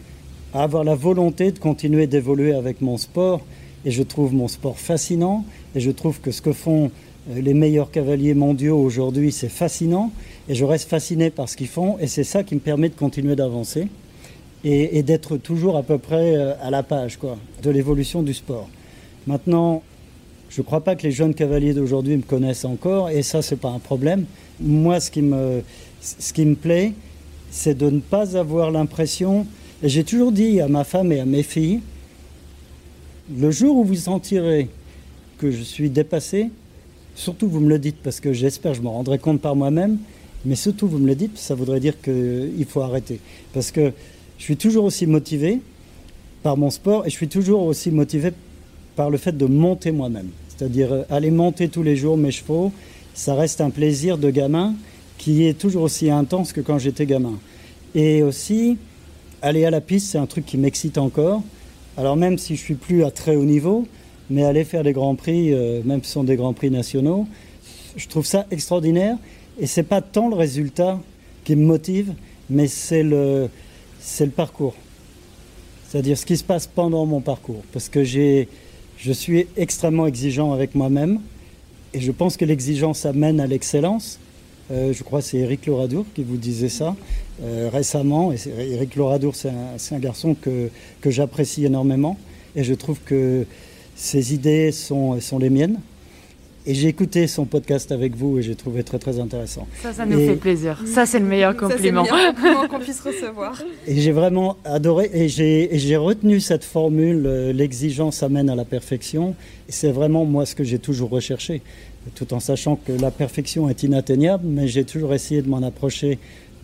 [0.53, 3.41] à avoir la volonté de continuer d'évoluer avec mon sport
[3.85, 6.91] et je trouve mon sport fascinant et je trouve que ce que font
[7.29, 10.11] euh, les meilleurs cavaliers mondiaux aujourd'hui, c'est fascinant.
[10.49, 11.97] Et je reste fasciné par ce qu'ils font.
[11.99, 13.87] Et c'est ça qui me permet de continuer d'avancer
[14.65, 18.69] et, et d'être toujours à peu près à la page quoi, de l'évolution du sport.
[19.25, 19.83] Maintenant,
[20.55, 23.09] je ne crois pas que les jeunes cavaliers d'aujourd'hui me connaissent encore.
[23.09, 24.25] Et ça, ce n'est pas un problème.
[24.59, 25.63] Moi, ce qui me,
[25.99, 26.93] ce qui me plaît,
[27.49, 29.47] c'est de ne pas avoir l'impression.
[29.81, 31.79] Et j'ai toujours dit à ma femme et à mes filles,
[33.35, 34.69] le jour où vous sentirez
[35.39, 36.51] que je suis dépassé,
[37.15, 39.97] surtout vous me le dites parce que j'espère, je me rendrai compte par moi-même,
[40.45, 43.19] mais surtout vous me le dites, ça voudrait dire qu'il faut arrêter.
[43.53, 43.91] Parce que
[44.37, 45.61] je suis toujours aussi motivé
[46.43, 48.33] par mon sport et je suis toujours aussi motivé
[48.95, 50.29] par le fait de monter moi-même.
[50.55, 52.71] C'est-à-dire euh, aller monter tous les jours mes chevaux,
[53.13, 54.75] ça reste un plaisir de gamin
[55.17, 57.39] qui est toujours aussi intense que quand j'étais gamin.
[57.95, 58.77] Et aussi,
[59.41, 61.41] aller à la piste, c'est un truc qui m'excite encore.
[61.97, 63.87] Alors même si je suis plus à très haut niveau,
[64.29, 67.27] mais aller faire des grands prix, euh, même si ce sont des grands prix nationaux,
[67.95, 69.17] je trouve ça extraordinaire.
[69.59, 70.99] Et c'est pas tant le résultat
[71.43, 72.13] qui me motive,
[72.49, 73.49] mais c'est le,
[73.99, 74.73] c'est le parcours.
[75.87, 77.61] C'est-à-dire ce qui se passe pendant mon parcours.
[77.71, 78.47] Parce que j'ai,
[79.03, 81.19] je suis extrêmement exigeant avec moi-même.
[81.93, 84.17] Et je pense que l'exigence amène à l'excellence.
[84.71, 86.95] Euh, je crois que c'est Eric Loradour qui vous disait ça
[87.43, 88.31] euh, récemment.
[88.31, 90.69] Et Eric Loradour, c'est un, garçon que,
[91.05, 92.17] j'apprécie énormément.
[92.55, 93.45] Et je trouve que
[93.93, 95.79] ses idées sont les miennes.
[96.65, 99.67] Et j'ai écouté son podcast avec vous et j'ai trouvé très très intéressant.
[99.81, 100.27] Ça, ça nous et...
[100.27, 100.81] fait plaisir.
[100.85, 102.05] Ça, c'est le meilleur compliment.
[102.05, 103.61] Ça, le meilleur compliment qu'on puisse recevoir.
[103.85, 109.35] Et j'ai vraiment adoré et j'ai retenu cette formule euh, l'exigence amène à la perfection.
[109.67, 111.61] C'est vraiment moi ce que j'ai toujours recherché,
[112.15, 116.17] tout en sachant que la perfection est inatteignable, mais j'ai toujours essayé de m'en approcher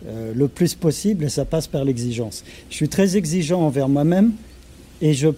[0.06, 2.42] euh, le plus possible et ça passe par l'exigence.
[2.70, 4.32] Je suis très exigeant envers moi-même
[5.02, 5.28] et je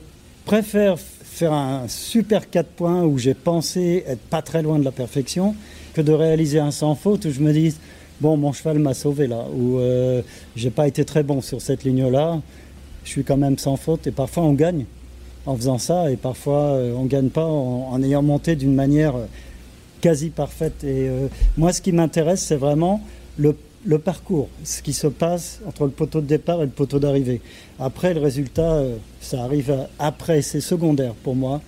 [0.44, 0.98] préfère
[1.32, 5.54] faire un super 4 points où j'ai pensé être pas très loin de la perfection
[5.94, 7.74] que de réaliser un sans faute où je me dis
[8.20, 10.20] bon mon cheval m'a sauvé là ou euh,
[10.56, 12.40] j'ai pas été très bon sur cette ligne là
[13.04, 14.84] je suis quand même sans faute et parfois on gagne
[15.46, 19.14] en faisant ça et parfois euh, on gagne pas en, ayant monté d'une manière
[20.00, 20.84] quasi parfaite.
[20.84, 23.00] Et euh, moi ce qui m'intéresse c'est vraiment
[23.38, 26.98] le le parcours, ce qui se passe entre le poteau de départ et le poteau
[26.98, 27.40] d'arrivée.
[27.78, 31.60] Après, le résultat, euh, ça arrive après, c'est secondaire pour moi.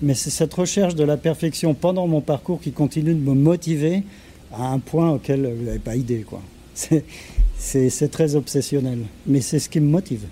[0.00, 4.02] Mais c'est cette recherche de la perfection pendant mon parcours qui continue de me motiver
[4.52, 6.26] à un point auquel vous n'avez pas idée.
[7.58, 10.24] C'est très obsessionnel, mais c'est ce qui me motive.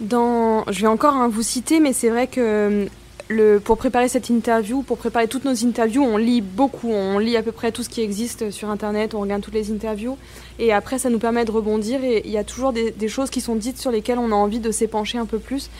[0.00, 2.88] Dans, je vais encore hein, vous citer, mais c'est vrai que
[3.64, 7.42] pour préparer cette interview, pour préparer toutes nos interviews, on lit beaucoup, on lit à
[7.42, 10.16] peu près tout ce qui existe sur Internet, on regarde toutes les interviews,
[10.58, 13.40] et après ça nous permet de rebondir, et il y a toujours des, choses qui
[13.40, 15.70] sont dites sur lesquelles on a envie de s'épancher un peu plus.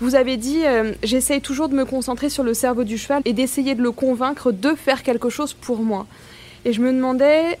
[0.00, 3.32] Vous avez dit, euh, j'essaye toujours de me concentrer sur le cerveau du cheval et
[3.32, 6.06] d'essayer de le convaincre de faire quelque chose pour moi.
[6.64, 7.58] Et je me demandais,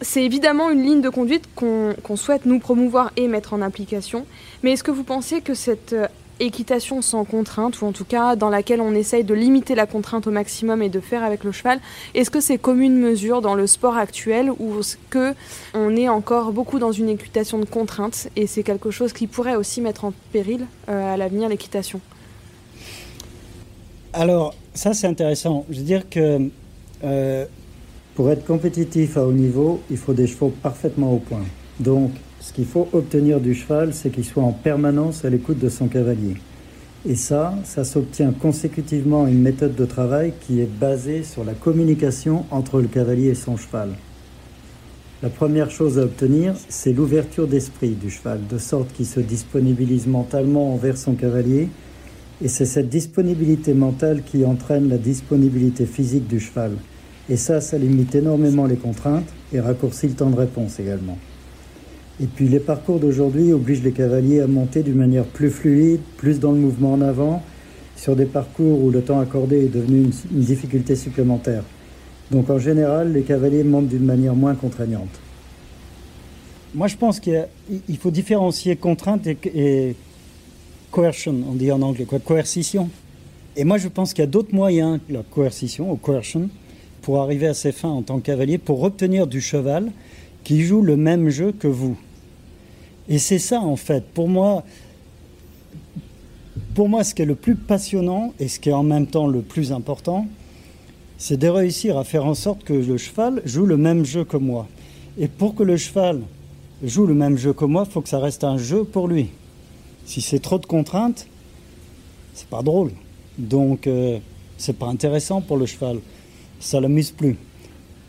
[0.00, 4.26] c'est évidemment une ligne de conduite qu'on qu souhaite nous promouvoir et mettre en application,
[4.62, 5.94] mais est-ce que vous pensez que cette
[6.42, 10.26] équitation sans contrainte, ou en tout cas dans laquelle on essaye de limiter la contrainte
[10.26, 11.78] au maximum et de faire avec le cheval.
[12.14, 15.34] Est-ce que c'est comme une mesure dans le sport actuel ou est-ce que
[15.74, 19.56] on est encore beaucoup dans une équitation de contrainte et c'est quelque chose qui pourrait
[19.56, 22.00] aussi mettre en péril euh, à l'avenir l'équitation?
[24.12, 25.64] Alors ça c'est intéressant.
[25.70, 26.50] Je veux dire que
[27.04, 27.46] euh,
[28.14, 31.44] pour être compétitif à haut niveau, il faut des chevaux parfaitement au point.
[31.80, 32.10] Donc
[32.42, 35.86] ce qu'il faut obtenir du cheval, c'est qu'il soit en permanence à l'écoute de son
[35.86, 36.34] cavalier.
[37.08, 41.54] Et ça, ça s'obtient consécutivement à une méthode de travail qui est basée sur la
[41.54, 43.90] communication entre le cavalier et son cheval.
[45.22, 50.08] La première chose à obtenir, c'est l'ouverture d'esprit du cheval, de sorte qu'il se disponibilise
[50.08, 51.68] mentalement envers son cavalier.
[52.42, 56.72] Et c'est cette disponibilité mentale qui entraîne la disponibilité physique du cheval.
[57.28, 61.18] Et ça, ça limite énormément les contraintes et raccourcit le temps de réponse également.
[62.22, 66.38] Et puis les parcours d'aujourd'hui obligent les cavaliers à monter d'une manière plus fluide, plus
[66.38, 67.42] dans le mouvement en avant,
[67.96, 71.64] sur des parcours où le temps accordé est devenu une, difficulté supplémentaire.
[72.30, 75.20] Donc en général, les cavaliers montent d'une manière moins contraignante.
[76.74, 79.96] Moi, je pense qu'il faut différencier contrainte et, et,
[80.92, 82.88] coercion, on dit en anglais, quoi, coercition.
[83.56, 86.48] Et moi, je pense qu'il y a d'autres moyens que la coercition ou coercion
[87.02, 89.90] pour arriver à ses fins en tant que cavalier, pour obtenir du cheval
[90.44, 91.96] qui joue le même jeu que vous.
[93.08, 94.64] Et c'est ça, en fait, pour moi,
[96.74, 99.26] pour moi, ce qui est le plus passionnant et ce qui est en même temps
[99.26, 100.26] le plus important,
[101.18, 104.36] c'est de réussir à faire en sorte que le cheval joue le même jeu que
[104.36, 104.66] moi.
[105.18, 106.22] Et pour que le cheval
[106.82, 109.28] joue le même jeu que moi, il faut que ça reste un jeu pour lui.
[110.06, 111.26] Si c'est trop de contraintes,
[112.34, 112.92] c'est pas drôle.
[113.38, 114.18] Donc, euh,
[114.58, 115.98] c'est pas intéressant pour le cheval.
[116.60, 117.36] ça l'amuse plus.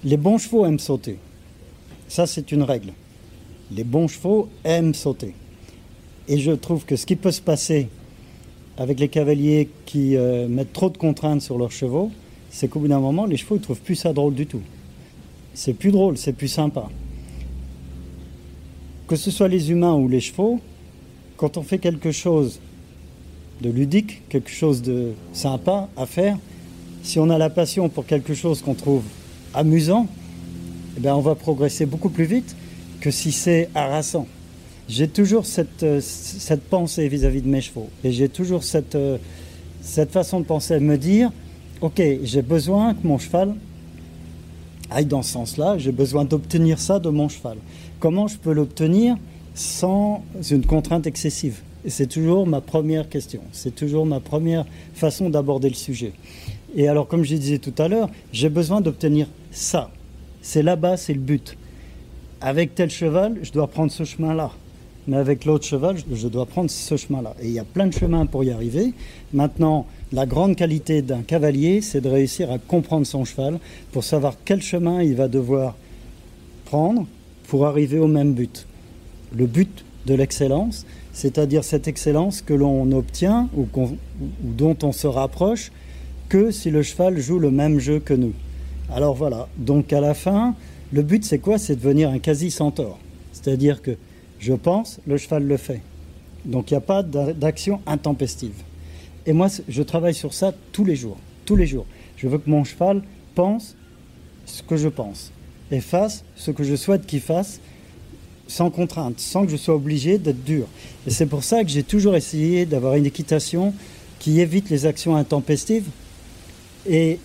[0.04, 1.18] Les bons chevaux aiment sauter.
[2.08, 2.94] Ça, c'est une règle.
[3.72, 5.34] Les bons chevaux aiment sauter.
[6.28, 7.90] Et je trouve que ce qui peut se passer
[8.78, 12.12] avec les cavaliers qui euh, mettent trop de contraintes sur leurs chevaux,
[12.50, 14.62] c'est qu'au bout d'un moment, les chevaux ne trouvent plus ça drôle du tout.
[15.54, 16.90] C'est plus drôle, c'est plus sympa.
[19.08, 20.60] Que ce soit les humains ou les chevaux,
[21.38, 22.60] quand on fait quelque chose
[23.62, 26.38] de ludique, quelque chose de sympa à faire,
[27.04, 29.04] si on a la passion pour quelque chose qu'on trouve
[29.54, 30.08] amusant,
[30.98, 32.56] eh bien on va progresser beaucoup plus vite
[33.04, 34.28] que si c'est harassant.
[34.88, 39.18] J'ai toujours cette, euh, cette pensée vis-à-vis de mes chevaux et j'ai toujours cette, euh,
[39.82, 41.30] cette façon de penser, de me dire,
[41.82, 43.56] ok, j'ai besoin que mon cheval
[44.90, 47.58] aille dans ce sens-là, j'ai besoin d'obtenir ça de mon cheval.
[48.00, 49.18] Comment je peux l'obtenir
[49.54, 51.60] sans une contrainte excessive?
[51.86, 56.14] C'est toujours ma première question, c'est toujours ma première façon d'aborder le sujet.
[56.74, 59.92] Et alors, comme je disais tout à l'heure, j'ai besoin d'obtenir ça.
[60.42, 61.58] C'est là-bas, c'est le but.
[62.46, 64.52] Avec tel cheval, je dois prendre ce chemin-là.
[65.08, 67.36] Mais avec l'autre cheval, je dois prendre ce chemin-là.
[67.42, 68.94] Et il y a plein de chemins pour y arriver.
[69.32, 73.60] Maintenant, la grande qualité d'un cavalier, c'est de réussir à comprendre son cheval
[73.94, 75.76] pour savoir quel chemin il va devoir
[76.66, 77.08] prendre
[77.48, 78.68] pour arriver au même but.
[79.34, 83.98] Le but de l'excellence, c'est-à-dire cette excellence que l'on obtient ou, ou,
[84.42, 85.72] dont on se rapproche
[86.28, 88.34] que si le cheval joue le même jeu que nous.
[88.94, 90.56] Alors voilà, donc à la fin,
[90.94, 91.58] le but c'est quoi?
[91.58, 93.00] C'est de devenir un quasi-centaure.
[93.32, 93.98] C'est-à-dire que
[94.40, 95.82] je pense, le cheval le fait.
[96.46, 98.54] Donc il n'y a pas d'action intempestive.
[99.26, 101.18] Et moi, je travaille sur ça tous les jours.
[101.46, 101.88] Tous les jours.
[102.18, 103.02] Je veux que mon cheval
[103.34, 103.76] pense
[104.46, 105.32] ce que je pense
[105.72, 107.60] et fasse ce que je souhaite qu'il fasse
[108.48, 110.68] sans contrainte, sans que je sois obligé d'être dur.
[111.08, 113.74] Et c'est pour ça que j'ai toujours essayé d'avoir une équitation
[114.20, 115.88] qui évite les actions intempestives
[116.88, 117.20] et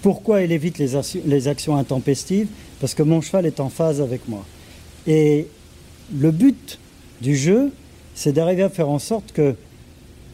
[0.00, 0.92] pourquoi elle évite les,
[1.26, 2.48] les, actions intempestives?
[2.80, 4.44] Parce que mon cheval est en phase avec moi.
[5.06, 5.46] Et
[6.14, 6.78] le but
[7.20, 7.70] du jeu,
[8.14, 9.54] c'est d'arriver à faire en sorte que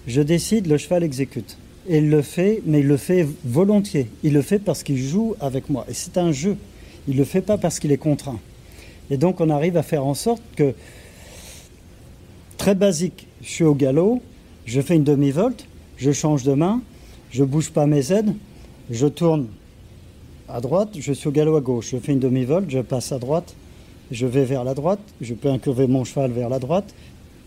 [0.07, 1.59] je décide, le cheval exécute.
[1.89, 4.09] Et il le fait, mais il le fait volontiers.
[4.23, 5.85] Il le fait parce qu'il joue avec moi.
[5.89, 6.57] Et c'est un jeu.
[7.09, 8.41] Il ne le fait pas parce qu'il est contraint.
[9.11, 10.75] Et donc on arrive à faire en sorte que,
[12.57, 14.21] très basique, je suis au galop,
[14.65, 15.67] je fais une demi-volte,
[15.97, 16.83] je change de main,
[17.31, 18.35] je bouge pas mes aides,
[18.91, 19.47] je tourne
[20.49, 23.19] à droite, je suis au galop à gauche, je fais une demi-volte, je passe à
[23.19, 23.55] droite,
[24.11, 26.95] je vais vers la droite, je peux incurver mon cheval vers la droite,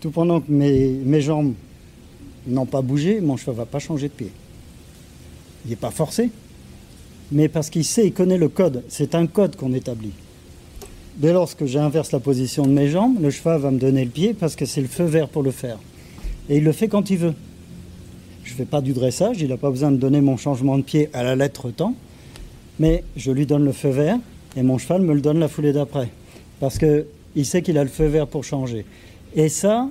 [0.00, 1.54] tout pendant que mes, mes jambes
[2.46, 4.30] n'ont pas bougé, mon cheval ne va pas changer de pied.
[5.64, 6.30] Il n'est pas forcé,
[7.32, 10.12] mais parce qu'il sait, il connaît le code, c'est un code qu'on établit.
[11.16, 14.10] Dès lors que j'inverse la position de mes jambes, le cheval va me donner le
[14.10, 15.78] pied parce que c'est le feu vert pour le faire.
[16.48, 17.34] Et il le fait quand il veut.
[18.44, 20.82] Je ne fais pas du dressage, il n'a pas besoin de donner mon changement de
[20.82, 21.94] pied à la lettre temps,
[22.80, 24.18] mais je lui donne le feu vert
[24.56, 26.08] et mon cheval me le donne la foulée d'après.
[26.60, 28.86] Parce qu'il sait qu'il a le feu vert pour changer.
[29.36, 29.88] Et ça,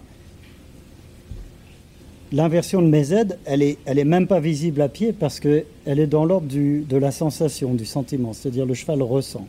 [2.31, 5.65] l'inversion de mes aides, elle n'est elle est même pas visible à pied parce qu'elle
[5.85, 9.47] est dans l'ordre de la sensation, du sentiment, c'est-à-dire le cheval ressent.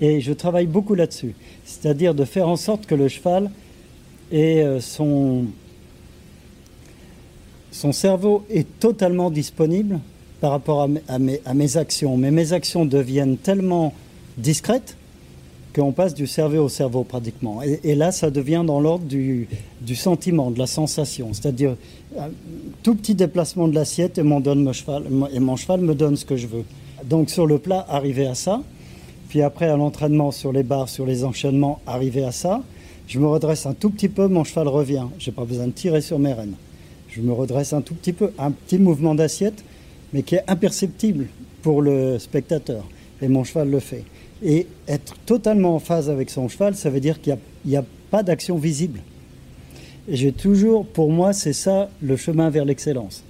[0.00, 3.50] Et je travaille beaucoup là-dessus, c'est-à-dire de faire en sorte que le cheval
[4.32, 5.46] ait son,
[7.72, 9.98] son cerveau est totalement disponible
[10.40, 12.16] par rapport à mes, actions.
[12.16, 13.92] Mais mes actions deviennent tellement
[14.38, 14.96] discrètes
[15.74, 17.60] qu'on passe du cerveau au cerveau pratiquement.
[17.62, 19.46] Et, là, ça devient dans l'ordre du,
[19.94, 21.32] sentiment, de la sensation.
[21.32, 21.76] C'est-à-dire,
[22.18, 22.30] un
[22.82, 26.36] tout petit déplacement de l'assiette et, mon, cheval, et mon cheval me donne ce que
[26.36, 26.64] je veux.
[27.04, 28.62] Donc sur le plat, arriver à ça.
[29.28, 32.62] Puis après, à l'entraînement, sur les barres, sur les enchaînements, arriver à ça.
[33.06, 35.06] Je me redresse un tout petit peu, mon cheval revient.
[35.18, 36.54] Je n'ai pas besoin de tirer sur mes rênes.
[37.08, 39.64] Je me redresse un tout petit peu, un petit mouvement d'assiette,
[40.12, 41.26] mais qui est imperceptible
[41.62, 42.86] pour le spectateur.
[43.22, 44.04] Et mon cheval le fait.
[44.42, 48.22] Et être totalement en phase avec son cheval, ça veut dire qu'il n'y a, pas
[48.24, 48.98] d'action visible.
[50.08, 53.22] Et j'ai toujours, pour moi, c'est ça le chemin vers l'excellence.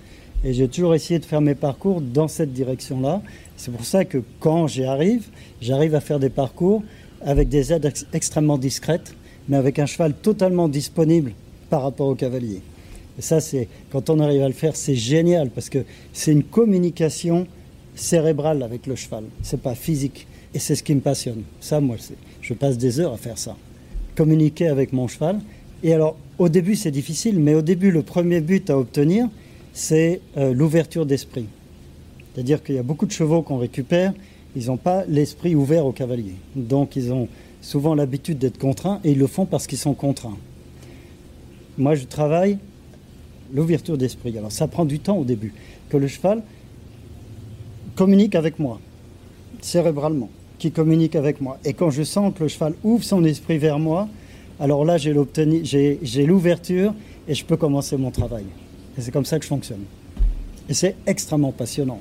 [0.42, 3.20] Et j'ai toujours essayé de faire mes parcours dans cette direction-là.
[3.58, 5.26] C'est pour ça que quand j'y arrive,
[5.60, 6.82] j'arrive à faire des parcours
[7.20, 9.14] avec des aides ex extrêmement discrètes,
[9.48, 11.32] mais avec un cheval totalement disponible
[11.68, 12.62] par rapport au cavalier.
[13.18, 16.44] Et ça, c'est quand on arrive à le faire, c'est génial parce que c'est une
[16.44, 17.46] communication
[17.94, 19.24] cérébrale avec le cheval.
[19.42, 20.26] C'est pas physique.
[20.54, 21.42] Et c'est ce qui me passionne.
[21.60, 21.96] Ça, moi,
[22.40, 23.56] je passe des heures à faire ça.
[24.16, 25.40] Communiquer avec mon cheval.
[25.82, 29.28] Et alors, au début, c'est difficile, mais au début, le premier but à obtenir,
[29.72, 31.46] c'est euh, l'ouverture d'esprit.
[32.34, 34.12] C'est-à-dire qu'il y a beaucoup de chevaux qu'on récupère,
[34.56, 36.34] ils n'ont pas l'esprit ouvert au cavalier.
[36.56, 37.28] Donc, ils ont
[37.60, 40.36] souvent l'habitude d'être contraints et ils le font parce qu'ils sont contraints.
[41.78, 42.58] Moi, je travaille
[43.52, 44.36] l'ouverture d'esprit.
[44.38, 45.52] Alors, ça prend du temps au début.
[45.88, 46.42] Que le cheval
[47.96, 48.80] communique avec moi
[49.60, 51.58] cérébralement, qui communique avec moi.
[51.64, 54.08] Et quand je sens que le cheval ouvre son esprit vers moi,
[54.58, 55.12] alors là, j'ai
[56.26, 56.94] l'ouverture
[57.28, 58.44] et je peux commencer mon travail.
[58.98, 59.84] Et c'est comme ça que je fonctionne.
[60.68, 62.00] Et c'est extrêmement passionnant.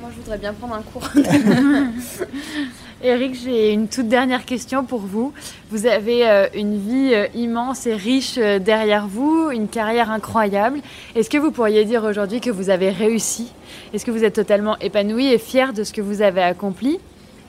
[0.00, 1.08] Moi, je voudrais bien prendre un cours.
[3.02, 5.32] Eric, j'ai une toute dernière question pour vous.
[5.70, 10.80] Vous avez euh, une vie euh, immense et riche euh, derrière vous, une carrière incroyable.
[11.14, 13.52] Est-ce que vous pourriez dire aujourd'hui que vous avez réussi?
[13.94, 17.00] Est-ce que vous êtes totalement épanoui et fier de ce que vous avez accompli?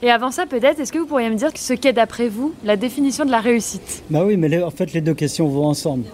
[0.01, 2.77] Et avant ça, peut-être, est-ce que vous pourriez me dire ce qu'est d'après vous la
[2.77, 4.03] définition de la réussite?
[4.09, 6.05] Bah oui, mais en fait, les deux questions vont ensemble.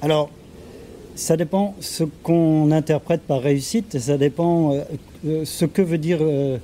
[0.00, 0.30] alors,
[1.14, 4.74] ça dépend ce qu'on interprète par réussite ça dépend
[5.26, 6.58] euh, ce que veut dire euh,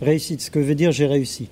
[0.00, 1.48] réussite, ce que veut dire j'ai réussi.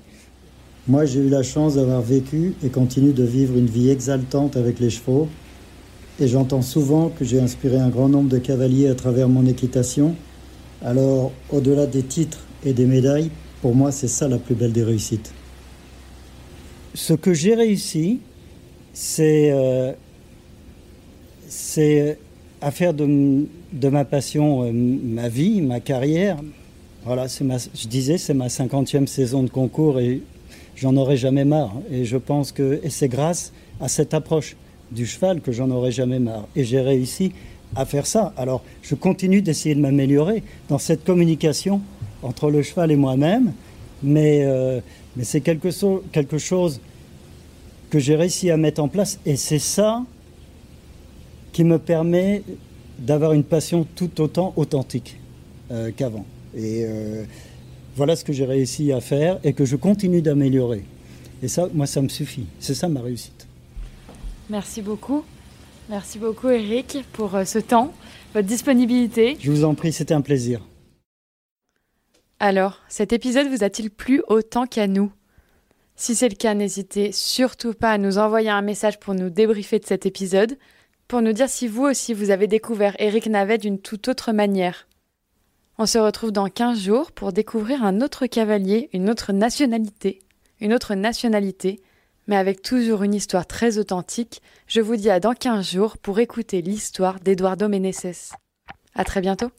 [0.88, 4.80] Moi, j'ai eu la chance d'avoir vécu et continue de vivre une vie exaltante avec
[4.80, 5.28] les chevaux.
[6.18, 10.16] Et j'entends souvent que j'ai inspiré un grand nombre de cavaliers à travers mon équitation.
[10.82, 13.30] Alors, au-delà des titres et des médailles,
[13.62, 15.32] pour moi, c'est ça la plus belle des réussites.
[16.94, 18.20] Ce que j'ai réussi,
[18.92, 19.92] c'est euh,
[22.60, 26.36] à faire de, de ma passion euh, ma vie, ma carrière.
[27.04, 30.22] Voilà, ma, je disais, c'est ma cinquantième saison de concours et
[30.76, 31.74] j'en aurai jamais marre.
[31.90, 34.56] Et je pense que c'est grâce à cette approche
[34.90, 36.46] du cheval que j'en aurai jamais marre.
[36.56, 37.32] Et j'ai réussi
[37.76, 38.32] à faire ça.
[38.36, 41.80] Alors, je continue d'essayer de m'améliorer dans cette communication
[42.22, 43.52] entre le cheval et moi-même,
[44.02, 44.80] mais, euh,
[45.16, 45.68] mais c'est quelque,
[46.12, 46.80] quelque chose
[47.88, 49.18] que j'ai réussi à mettre en place.
[49.24, 50.04] Et c'est ça
[51.52, 52.42] qui me permet
[52.98, 55.18] d'avoir une passion tout autant authentique
[55.70, 56.26] euh, qu'avant.
[56.54, 57.24] Et euh,
[57.96, 60.84] voilà ce que j'ai réussi à faire et que je continue d'améliorer.
[61.42, 62.46] Et ça, moi, ça me suffit.
[62.58, 63.46] C'est ça ma réussite.
[64.48, 65.24] Merci beaucoup.
[65.88, 67.92] Merci beaucoup, Eric, pour euh, ce temps,
[68.34, 69.36] votre disponibilité.
[69.40, 70.60] Je vous en prie, c'était un plaisir.
[72.38, 75.12] Alors, cet épisode vous a-t-il plu autant qu'à nous?
[75.96, 79.78] Si c'est le cas, n'hésitez surtout pas à nous envoyer un message pour nous débriefer
[79.78, 80.56] de cet épisode
[81.10, 84.86] pour nous dire si vous aussi vous avez découvert Eric Navet d'une toute autre manière.
[85.76, 90.20] On se retrouve dans 15 jours pour découvrir un autre cavalier, une autre nationalité,
[90.60, 91.80] une autre nationalité,
[92.28, 94.40] mais avec toujours une histoire très authentique.
[94.68, 98.30] Je vous dis à dans 15 jours pour écouter l'histoire d'Eduardo Meneses.
[98.94, 99.50] À très bientôt.